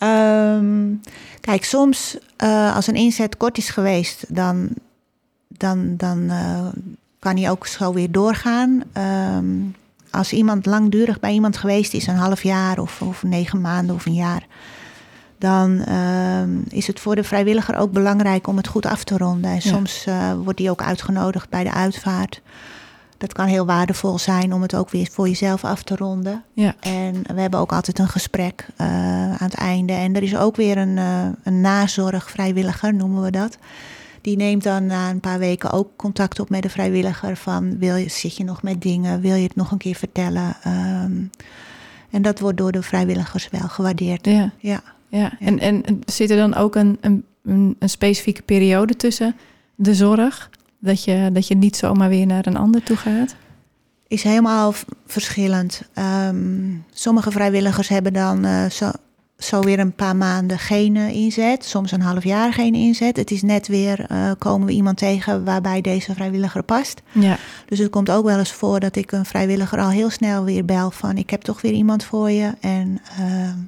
Ehm, 0.00 0.94
kijk, 1.40 1.64
soms 1.64 2.18
uh, 2.42 2.76
als 2.76 2.86
een 2.86 2.94
inzet 2.94 3.36
kort 3.36 3.58
is 3.58 3.68
geweest, 3.68 4.24
dan, 4.28 4.68
dan, 5.48 5.96
dan 5.96 6.18
uh, 6.18 6.66
kan 7.18 7.36
hij 7.36 7.50
ook 7.50 7.66
zo 7.66 7.92
weer 7.92 8.10
doorgaan. 8.10 8.82
Um, 9.36 9.74
als 10.10 10.32
iemand 10.32 10.66
langdurig 10.66 11.20
bij 11.20 11.32
iemand 11.32 11.56
geweest 11.56 11.94
is, 11.94 12.06
een 12.06 12.16
half 12.16 12.42
jaar 12.42 12.78
of, 12.78 13.02
of 13.02 13.22
negen 13.22 13.60
maanden 13.60 13.94
of 13.94 14.06
een 14.06 14.14
jaar, 14.14 14.46
dan 15.38 15.84
uh, 15.88 16.42
is 16.68 16.86
het 16.86 17.00
voor 17.00 17.14
de 17.14 17.24
vrijwilliger 17.24 17.76
ook 17.76 17.92
belangrijk 17.92 18.46
om 18.46 18.56
het 18.56 18.68
goed 18.68 18.86
af 18.86 19.04
te 19.04 19.16
ronden. 19.16 19.50
En 19.50 19.62
soms 19.62 20.06
uh, 20.06 20.32
wordt 20.42 20.58
die 20.58 20.70
ook 20.70 20.82
uitgenodigd 20.82 21.48
bij 21.48 21.64
de 21.64 21.72
uitvaart. 21.72 22.42
Dat 23.20 23.32
kan 23.32 23.46
heel 23.46 23.66
waardevol 23.66 24.18
zijn 24.18 24.52
om 24.52 24.62
het 24.62 24.74
ook 24.74 24.90
weer 24.90 25.08
voor 25.12 25.28
jezelf 25.28 25.64
af 25.64 25.82
te 25.82 25.96
ronden. 25.96 26.42
Ja. 26.52 26.74
En 26.80 27.22
we 27.34 27.40
hebben 27.40 27.60
ook 27.60 27.72
altijd 27.72 27.98
een 27.98 28.08
gesprek 28.08 28.66
uh, 28.80 28.86
aan 29.30 29.36
het 29.38 29.54
einde. 29.54 29.92
En 29.92 30.16
er 30.16 30.22
is 30.22 30.36
ook 30.36 30.56
weer 30.56 30.76
een, 30.76 30.96
uh, 30.96 31.26
een 31.42 31.60
nazorgvrijwilliger, 31.60 32.94
noemen 32.94 33.22
we 33.22 33.30
dat. 33.30 33.58
Die 34.20 34.36
neemt 34.36 34.62
dan 34.62 34.86
na 34.86 35.10
een 35.10 35.20
paar 35.20 35.38
weken 35.38 35.70
ook 35.70 35.88
contact 35.96 36.40
op 36.40 36.50
met 36.50 36.62
de 36.62 36.68
vrijwilliger. 36.68 37.36
Van 37.36 37.78
wil 37.78 37.96
je, 37.96 38.08
zit 38.08 38.36
je 38.36 38.44
nog 38.44 38.62
met 38.62 38.82
dingen? 38.82 39.20
Wil 39.20 39.34
je 39.34 39.42
het 39.42 39.56
nog 39.56 39.70
een 39.70 39.78
keer 39.78 39.94
vertellen? 39.94 40.56
Um, 40.66 41.30
en 42.10 42.22
dat 42.22 42.40
wordt 42.40 42.58
door 42.58 42.72
de 42.72 42.82
vrijwilligers 42.82 43.48
wel 43.50 43.68
gewaardeerd. 43.68 44.26
Ja. 44.26 44.52
ja. 44.58 44.82
ja. 45.08 45.32
En, 45.38 45.58
en 45.58 45.84
zit 46.06 46.30
er 46.30 46.36
dan 46.36 46.54
ook 46.54 46.74
een, 46.74 46.98
een, 47.00 47.24
een 47.42 47.76
specifieke 47.88 48.42
periode 48.42 48.96
tussen 48.96 49.36
de 49.74 49.94
zorg? 49.94 50.50
Dat 50.80 51.04
je, 51.04 51.30
dat 51.32 51.46
je 51.46 51.56
niet 51.56 51.76
zomaar 51.76 52.08
weer 52.08 52.26
naar 52.26 52.46
een 52.46 52.56
ander 52.56 52.82
toe 52.82 52.96
gaat? 52.96 53.34
Is 54.08 54.22
helemaal 54.22 54.74
verschillend. 55.06 55.82
Um, 56.28 56.84
sommige 56.92 57.30
vrijwilligers 57.30 57.88
hebben 57.88 58.12
dan 58.12 58.46
uh, 58.46 58.64
zo, 58.64 58.90
zo 59.38 59.60
weer 59.60 59.78
een 59.78 59.92
paar 59.92 60.16
maanden 60.16 60.58
geen 60.58 60.94
uh, 60.94 61.14
inzet. 61.14 61.64
Soms 61.64 61.92
een 61.92 62.00
half 62.00 62.24
jaar 62.24 62.52
geen 62.52 62.74
inzet. 62.74 63.16
Het 63.16 63.30
is 63.30 63.42
net 63.42 63.68
weer, 63.68 64.06
uh, 64.12 64.30
komen 64.38 64.66
we 64.66 64.72
iemand 64.72 64.96
tegen 64.96 65.44
waarbij 65.44 65.80
deze 65.80 66.14
vrijwilliger 66.14 66.62
past. 66.62 67.02
Ja. 67.12 67.36
Dus 67.66 67.78
het 67.78 67.90
komt 67.90 68.10
ook 68.10 68.24
wel 68.24 68.38
eens 68.38 68.52
voor 68.52 68.80
dat 68.80 68.96
ik 68.96 69.12
een 69.12 69.24
vrijwilliger 69.24 69.78
al 69.78 69.90
heel 69.90 70.10
snel 70.10 70.44
weer 70.44 70.64
bel 70.64 70.90
van... 70.90 71.16
ik 71.16 71.30
heb 71.30 71.42
toch 71.42 71.60
weer 71.60 71.72
iemand 71.72 72.04
voor 72.04 72.30
je 72.30 72.54
en 72.60 73.00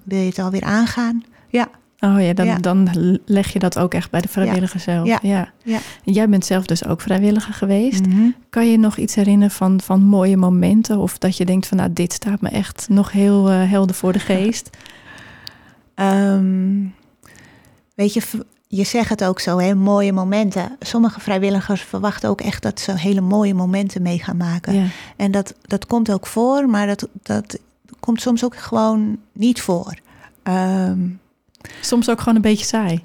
wil 0.03 0.18
je 0.18 0.29
het 0.29 0.38
alweer 0.38 0.64
aangaan? 0.64 1.25
Ja. 1.48 1.68
Oh 2.05 2.23
ja 2.23 2.33
dan, 2.33 2.47
ja. 2.47 2.59
dan 2.59 2.88
leg 3.25 3.53
je 3.53 3.59
dat 3.59 3.79
ook 3.79 3.95
echt 3.95 4.11
bij 4.11 4.21
de 4.21 4.29
vrijwilliger 4.29 4.83
ja. 4.87 4.93
zelf. 4.93 5.23
Ja. 5.23 5.53
Ja. 5.62 5.79
jij 6.05 6.29
bent 6.29 6.45
zelf 6.45 6.67
dus 6.67 6.87
ook 6.87 7.01
vrijwilliger 7.01 7.55
geweest. 7.55 8.07
Mm 8.07 8.12
-hmm. 8.12 8.35
Kan 8.51 8.71
je 8.71 8.79
nog 8.79 8.97
iets 8.97 9.15
herinneren 9.15 9.55
van, 9.55 9.81
van 9.81 10.03
mooie 10.03 10.37
momenten? 10.37 10.99
Of 10.99 11.19
dat 11.19 11.37
je 11.37 11.45
denkt 11.45 11.67
van 11.67 11.77
nou, 11.77 11.93
dit 11.93 12.12
staat 12.12 12.41
me 12.41 12.49
echt 12.49 12.87
nog 12.88 13.12
heel 13.12 13.53
uh, 13.53 13.71
helder 13.71 13.95
voor 13.95 14.12
de 14.12 14.19
geest? 14.31 14.71
Um, 15.95 16.95
weet 17.95 18.12
je, 18.12 18.23
je 18.69 18.85
zegt 18.85 19.09
het 19.09 19.25
ook 19.25 19.41
zo, 19.41 19.59
hè, 19.59 19.75
mooie 19.75 20.12
momenten. 20.12 20.77
Sommige 20.81 21.21
vrijwilligers 21.21 21.83
verwachten 21.83 22.29
ook 22.29 22.41
echt 22.41 22.62
dat 22.62 22.81
ze 22.81 22.99
hele 22.99 23.21
mooie 23.21 23.55
momenten 23.55 24.03
mee 24.03 24.19
gaan 24.19 24.37
maken. 24.37 24.91
En 25.17 25.31
dat, 25.31 25.55
dat 25.62 25.87
komt 25.87 26.12
ook 26.12 26.27
voor, 26.27 26.69
maar 26.69 26.87
dat, 26.87 27.09
dat 27.23 27.59
komt 28.01 28.21
soms 28.21 28.45
ook 28.45 28.57
gewoon 28.57 29.19
niet 29.33 29.61
voor. 29.61 29.99
Um, 30.45 31.21
Soms 31.81 32.11
ook 32.11 32.18
gewoon 32.18 32.37
een 32.37 32.42
beetje 32.42 32.64
saai. 32.64 33.03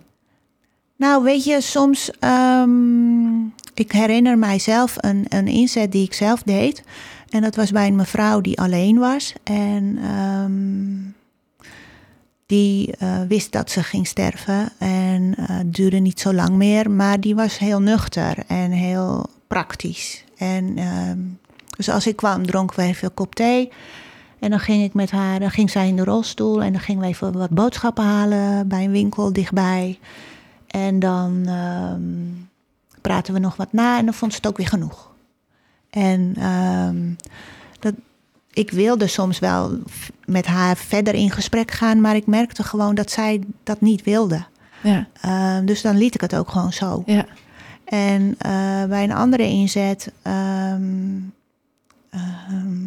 Nou, 0.95 1.23
weet 1.23 1.43
je, 1.43 1.61
soms. 1.61 2.11
Um, 2.19 3.53
ik 3.73 3.91
herinner 3.91 4.37
mijzelf 4.37 4.95
een, 4.97 5.25
een 5.29 5.47
inzet 5.47 5.91
die 5.91 6.03
ik 6.03 6.13
zelf 6.13 6.43
deed. 6.43 6.83
En 7.29 7.41
dat 7.41 7.55
was 7.55 7.71
bij 7.71 7.87
een 7.87 7.95
mevrouw 7.95 8.41
die 8.41 8.59
alleen 8.59 8.97
was. 8.97 9.33
En 9.43 9.99
um, 10.15 11.15
die 12.45 12.95
uh, 12.99 13.21
wist 13.27 13.51
dat 13.51 13.71
ze 13.71 13.83
ging 13.83 14.07
sterven. 14.07 14.69
En 14.77 15.35
uh, 15.39 15.59
duurde 15.65 15.97
niet 15.97 16.19
zo 16.19 16.33
lang 16.33 16.49
meer. 16.49 16.91
Maar 16.91 17.19
die 17.19 17.35
was 17.35 17.57
heel 17.57 17.81
nuchter 17.81 18.37
en 18.47 18.71
heel 18.71 19.29
praktisch. 19.47 20.23
En 20.37 20.77
um, 20.79 21.39
dus 21.77 21.89
als 21.89 22.07
ik 22.07 22.15
kwam, 22.15 22.45
dronken 22.45 22.75
we 22.75 22.83
even 22.83 23.13
kop 23.13 23.35
thee. 23.35 23.71
En 24.39 24.49
dan 24.49 24.59
ging 24.59 24.83
ik 24.83 24.93
met 24.93 25.11
haar, 25.11 25.39
dan 25.39 25.51
ging 25.51 25.69
zij 25.69 25.87
in 25.87 25.95
de 25.95 26.03
rolstoel 26.03 26.63
en 26.63 26.71
dan 26.71 26.81
gingen 26.81 27.01
we 27.01 27.07
even 27.07 27.37
wat 27.37 27.49
boodschappen 27.49 28.03
halen 28.03 28.67
bij 28.67 28.83
een 28.83 28.91
winkel 28.91 29.33
dichtbij. 29.33 29.99
En 30.67 30.99
dan 30.99 31.47
um, 31.49 32.49
praten 33.01 33.33
we 33.33 33.39
nog 33.39 33.55
wat 33.55 33.73
na 33.73 33.97
en 33.97 34.05
dan 34.05 34.13
vond 34.13 34.31
ze 34.31 34.37
het 34.37 34.47
ook 34.47 34.57
weer 34.57 34.67
genoeg. 34.67 35.11
En 35.89 36.45
um, 36.47 37.15
dat, 37.79 37.93
ik 38.51 38.71
wilde 38.71 39.07
soms 39.07 39.39
wel 39.39 39.77
met 40.25 40.45
haar 40.45 40.77
verder 40.77 41.13
in 41.13 41.31
gesprek 41.31 41.71
gaan, 41.71 42.01
maar 42.01 42.15
ik 42.15 42.27
merkte 42.27 42.63
gewoon 42.63 42.95
dat 42.95 43.11
zij 43.11 43.43
dat 43.63 43.81
niet 43.81 44.03
wilde. 44.03 44.45
Ja. 44.83 45.07
Um, 45.57 45.65
dus 45.65 45.81
dan 45.81 45.97
liet 45.97 46.15
ik 46.15 46.21
het 46.21 46.35
ook 46.35 46.49
gewoon 46.49 46.73
zo. 46.73 47.03
Ja. 47.05 47.25
En 47.85 48.21
uh, 48.21 48.85
bij 48.85 49.03
een 49.03 49.13
andere 49.13 49.43
inzet. 49.43 50.11
Uh, 52.13 52.21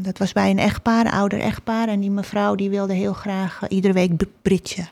dat 0.02 0.18
was 0.18 0.32
bij 0.32 0.50
een 0.50 0.58
echtpaar, 0.58 1.06
een 1.06 1.12
ouder 1.12 1.40
echtpaar. 1.40 1.88
En 1.88 2.00
die 2.00 2.10
mevrouw 2.10 2.54
die 2.54 2.70
wilde 2.70 2.94
heel 2.94 3.12
graag 3.12 3.60
uh, 3.62 3.68
iedere 3.70 3.92
week 3.92 4.12
britje. 4.42 4.86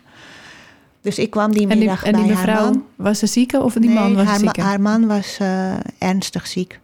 Dus 1.01 1.19
ik 1.19 1.31
kwam 1.31 1.53
die 1.53 1.67
middag 1.67 2.05
en 2.05 2.13
die, 2.13 2.23
en 2.23 2.27
die 2.27 2.37
bij 2.37 2.45
mevrouw, 2.45 2.65
haar 2.65 2.73
man. 2.73 2.85
Was 2.97 3.19
ze 3.19 3.27
ziek 3.27 3.53
of 3.53 3.73
die 3.73 3.91
nee, 3.91 3.99
man 3.99 4.15
was 4.15 4.27
haar, 4.27 4.39
ziek? 4.39 4.57
haar 4.57 4.81
man 4.81 5.07
was 5.07 5.39
uh, 5.43 5.75
ernstig 5.99 6.47
ziek. 6.47 6.81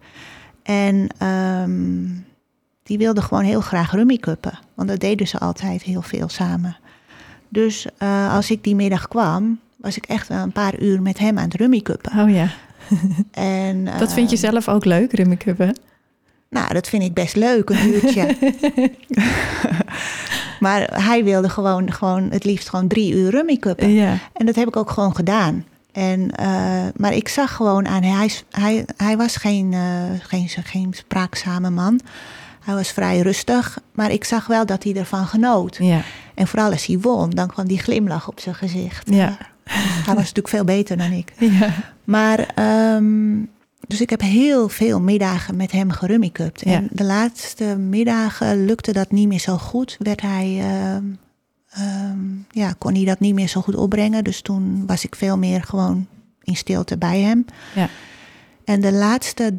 En 0.62 1.09
um, 1.26 2.24
die 2.83 2.98
wilde 2.98 3.22
gewoon 3.22 3.44
heel 3.44 3.61
graag 3.61 3.92
rummikuppen. 3.92 4.59
Want 4.74 4.88
dat 4.88 5.00
deden 5.00 5.28
ze 5.28 5.38
altijd 5.38 5.83
heel 5.83 6.02
veel 6.02 6.28
samen. 6.28 6.76
Dus 7.48 7.87
uh, 7.98 8.35
als 8.35 8.50
ik 8.50 8.64
die 8.64 8.74
middag 8.74 9.09
kwam, 9.09 9.59
was 9.76 9.96
ik 9.96 10.07
echt 10.07 10.28
wel 10.28 10.42
een 10.42 10.52
paar 10.52 10.80
uur 10.80 11.02
met 11.02 11.18
hem 11.18 11.38
aan 11.38 11.44
het 11.44 11.54
rummikuppen. 11.54 12.18
Oh 12.18 12.30
ja. 12.30 12.48
en, 13.30 13.85
dat 13.98 14.12
vind 14.12 14.30
je 14.30 14.37
zelf 14.37 14.68
ook 14.68 14.85
leuk, 14.85 15.12
rummikuppen? 15.12 15.76
Nou, 16.54 16.72
dat 16.72 16.88
vind 16.88 17.02
ik 17.02 17.14
best 17.14 17.36
leuk, 17.36 17.70
een 17.70 17.94
uurtje. 17.94 18.36
maar 20.64 21.02
hij 21.02 21.24
wilde 21.24 21.48
gewoon, 21.48 21.92
gewoon 21.92 22.30
het 22.30 22.44
liefst 22.44 22.68
gewoon 22.68 22.88
drie 22.88 23.12
uur 23.12 23.30
rummikuppen. 23.30 23.92
Ja. 23.92 24.18
En 24.32 24.46
dat 24.46 24.54
heb 24.54 24.68
ik 24.68 24.76
ook 24.76 24.90
gewoon 24.90 25.14
gedaan. 25.16 25.64
En, 25.92 26.20
uh, 26.40 26.82
maar 26.96 27.14
ik 27.14 27.28
zag 27.28 27.54
gewoon 27.54 27.86
aan, 27.88 28.02
hij, 28.02 28.30
hij, 28.50 28.84
hij 28.96 29.16
was 29.16 29.36
geen, 29.36 29.72
uh, 29.72 29.80
geen, 30.20 30.48
geen 30.48 30.92
spraakzame 30.96 31.70
man. 31.70 32.00
Hij 32.64 32.74
was 32.74 32.90
vrij 32.90 33.20
rustig, 33.20 33.78
maar 33.92 34.10
ik 34.10 34.24
zag 34.24 34.46
wel 34.46 34.66
dat 34.66 34.82
hij 34.82 34.94
ervan 34.94 35.26
genoot. 35.26 35.76
Ja. 35.80 36.00
En 36.34 36.46
vooral 36.46 36.70
als 36.70 36.86
hij 36.86 36.98
won, 36.98 37.30
dan 37.30 37.48
kwam 37.48 37.66
die 37.66 37.78
glimlach 37.78 38.28
op 38.28 38.40
zijn 38.40 38.54
gezicht. 38.54 39.10
Ja. 39.10 39.36
Hij 39.68 40.14
was 40.14 40.16
natuurlijk 40.16 40.48
veel 40.48 40.64
beter 40.64 40.96
dan 40.96 41.12
ik. 41.12 41.32
Ja. 41.60 41.70
Maar 42.04 42.48
um, 42.96 43.48
dus 43.87 44.01
ik 44.01 44.11
heb 44.11 44.20
heel 44.20 44.68
veel 44.68 45.01
middagen 45.01 45.57
met 45.57 45.73
hem 45.73 45.90
gerummikupt. 45.90 46.64
Ja. 46.64 46.73
En 46.73 46.88
de 46.90 47.05
laatste 47.05 47.64
middagen 47.77 48.64
lukte 48.64 48.92
dat 48.92 49.11
niet 49.11 49.29
meer 49.29 49.38
zo 49.38 49.57
goed. 49.57 49.97
Werd 49.99 50.20
hij, 50.20 50.57
uh, 50.57 52.11
um, 52.11 52.47
ja, 52.51 52.75
kon 52.79 52.94
hij 52.94 53.05
dat 53.05 53.20
niet 53.20 53.35
meer 53.35 53.49
zo 53.49 53.61
goed 53.61 53.75
opbrengen. 53.75 54.25
Dus 54.25 54.40
toen 54.40 54.87
was 54.87 55.05
ik 55.05 55.16
veel 55.16 55.38
meer 55.38 55.62
gewoon 55.62 56.07
in 56.42 56.57
stilte 56.57 56.99
bij 56.99 57.20
hem. 57.20 57.44
Ja. 57.75 57.88
En 58.64 58.81
de 58.81 58.92
laatste 58.92 59.55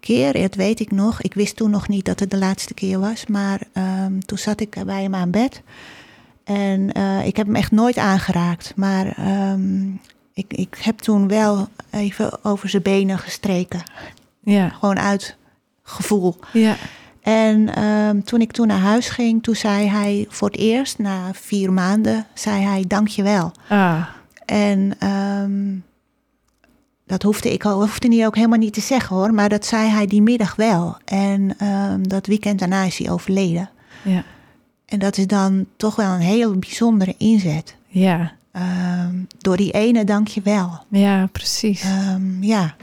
keer, 0.00 0.32
dat 0.32 0.54
weet 0.54 0.80
ik 0.80 0.90
nog. 0.90 1.22
Ik 1.22 1.34
wist 1.34 1.56
toen 1.56 1.70
nog 1.70 1.88
niet 1.88 2.04
dat 2.04 2.20
het 2.20 2.30
de 2.30 2.38
laatste 2.38 2.74
keer 2.74 3.00
was. 3.00 3.26
Maar 3.26 3.60
um, 4.04 4.24
toen 4.24 4.38
zat 4.38 4.60
ik 4.60 4.84
bij 4.86 5.02
hem 5.02 5.14
aan 5.14 5.30
bed. 5.30 5.62
En 6.44 6.98
uh, 6.98 7.26
ik 7.26 7.36
heb 7.36 7.46
hem 7.46 7.56
echt 7.56 7.70
nooit 7.70 7.96
aangeraakt. 7.96 8.72
Maar 8.76 9.16
ik, 10.34 10.52
ik 10.52 10.76
heb 10.80 10.98
toen 10.98 11.28
wel 11.28 11.68
even 11.90 12.44
over 12.44 12.68
zijn 12.68 12.82
benen 12.82 13.18
gestreken. 13.18 13.82
Ja. 14.40 14.68
Gewoon 14.68 14.98
uit 14.98 15.36
gevoel. 15.82 16.36
Ja. 16.52 16.76
En 17.22 17.82
um, 17.82 18.24
toen 18.24 18.40
ik 18.40 18.52
toen 18.52 18.66
naar 18.66 18.78
huis 18.78 19.08
ging, 19.08 19.42
toen 19.42 19.54
zei 19.54 19.88
hij 19.88 20.26
voor 20.28 20.48
het 20.48 20.58
eerst, 20.58 20.98
na 20.98 21.30
vier 21.32 21.72
maanden, 21.72 22.26
zei 22.34 22.62
hij 22.62 22.84
dankjewel. 22.86 23.52
Ah. 23.68 24.06
En 24.46 25.08
um, 25.08 25.84
dat 27.06 27.22
hoefde 27.22 27.52
ik 27.52 27.64
al, 27.64 27.80
hoefde 27.80 28.16
hij 28.16 28.26
ook 28.26 28.34
helemaal 28.36 28.58
niet 28.58 28.72
te 28.72 28.80
zeggen 28.80 29.16
hoor, 29.16 29.34
maar 29.34 29.48
dat 29.48 29.66
zei 29.66 29.88
hij 29.88 30.06
die 30.06 30.22
middag 30.22 30.56
wel. 30.56 30.96
En 31.04 31.66
um, 31.66 32.08
dat 32.08 32.26
weekend 32.26 32.58
daarna 32.58 32.82
is 32.82 32.98
hij 32.98 33.10
overleden. 33.10 33.70
Ja. 34.02 34.24
En 34.86 34.98
dat 34.98 35.16
is 35.16 35.26
dan 35.26 35.66
toch 35.76 35.96
wel 35.96 36.10
een 36.10 36.20
heel 36.20 36.58
bijzondere 36.58 37.14
inzet. 37.18 37.76
Ja. 37.86 38.32
Um, 38.56 39.26
door 39.38 39.56
die 39.56 39.70
ene 39.70 40.04
dankjewel. 40.04 40.70
Ja, 40.88 41.28
precies. 41.32 41.84
Um, 42.14 42.36
ja. 42.40 42.74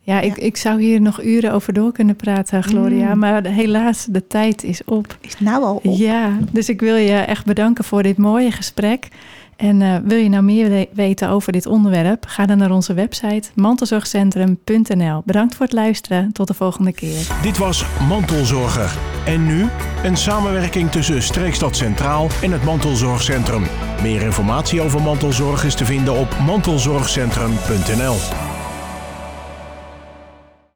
Ja, 0.00 0.20
ik, 0.20 0.36
Ja. 0.36 0.42
ik 0.42 0.56
zou 0.56 0.82
hier 0.82 1.00
nog 1.00 1.22
uren 1.22 1.52
over 1.52 1.72
door 1.72 1.92
kunnen 1.92 2.16
praten, 2.16 2.62
Gloria. 2.62 3.12
Mm. 3.14 3.18
Maar 3.18 3.44
helaas, 3.46 4.06
de 4.10 4.26
tijd 4.26 4.62
is 4.64 4.84
op. 4.84 5.16
Is 5.20 5.40
nou 5.40 5.64
al 5.64 5.80
op? 5.82 5.96
Ja, 5.96 6.38
dus 6.52 6.68
ik 6.68 6.80
wil 6.80 6.96
je 6.96 7.12
echt 7.14 7.44
bedanken 7.44 7.84
voor 7.84 8.02
dit 8.02 8.16
mooie 8.16 8.50
gesprek. 8.50 9.08
En 9.56 9.80
uh, 9.80 9.96
wil 10.04 10.18
je 10.18 10.28
nou 10.28 10.42
meer 10.42 10.86
weten 10.92 11.28
over 11.28 11.52
dit 11.52 11.66
onderwerp? 11.66 12.24
Ga 12.26 12.46
dan 12.46 12.58
naar 12.58 12.70
onze 12.70 12.94
website 12.94 13.48
mantelzorgcentrum.nl. 13.54 15.22
Bedankt 15.24 15.54
voor 15.54 15.64
het 15.64 15.74
luisteren. 15.74 16.32
Tot 16.32 16.46
de 16.46 16.54
volgende 16.54 16.92
keer. 16.92 17.26
Dit 17.42 17.58
was 17.58 17.84
Mantelzorger. 18.08 18.96
En 19.26 19.46
nu 19.46 19.66
een 20.04 20.16
samenwerking 20.16 20.90
tussen 20.90 21.22
Streekstad 21.22 21.76
Centraal 21.76 22.28
en 22.42 22.52
het 22.52 22.64
Mantelzorgcentrum. 22.64 23.62
Meer 24.02 24.22
informatie 24.22 24.80
over 24.80 25.02
mantelzorg 25.02 25.64
is 25.64 25.74
te 25.74 25.84
vinden 25.84 26.14
op 26.14 26.36
mantelzorgcentrum.nl. 26.46 28.55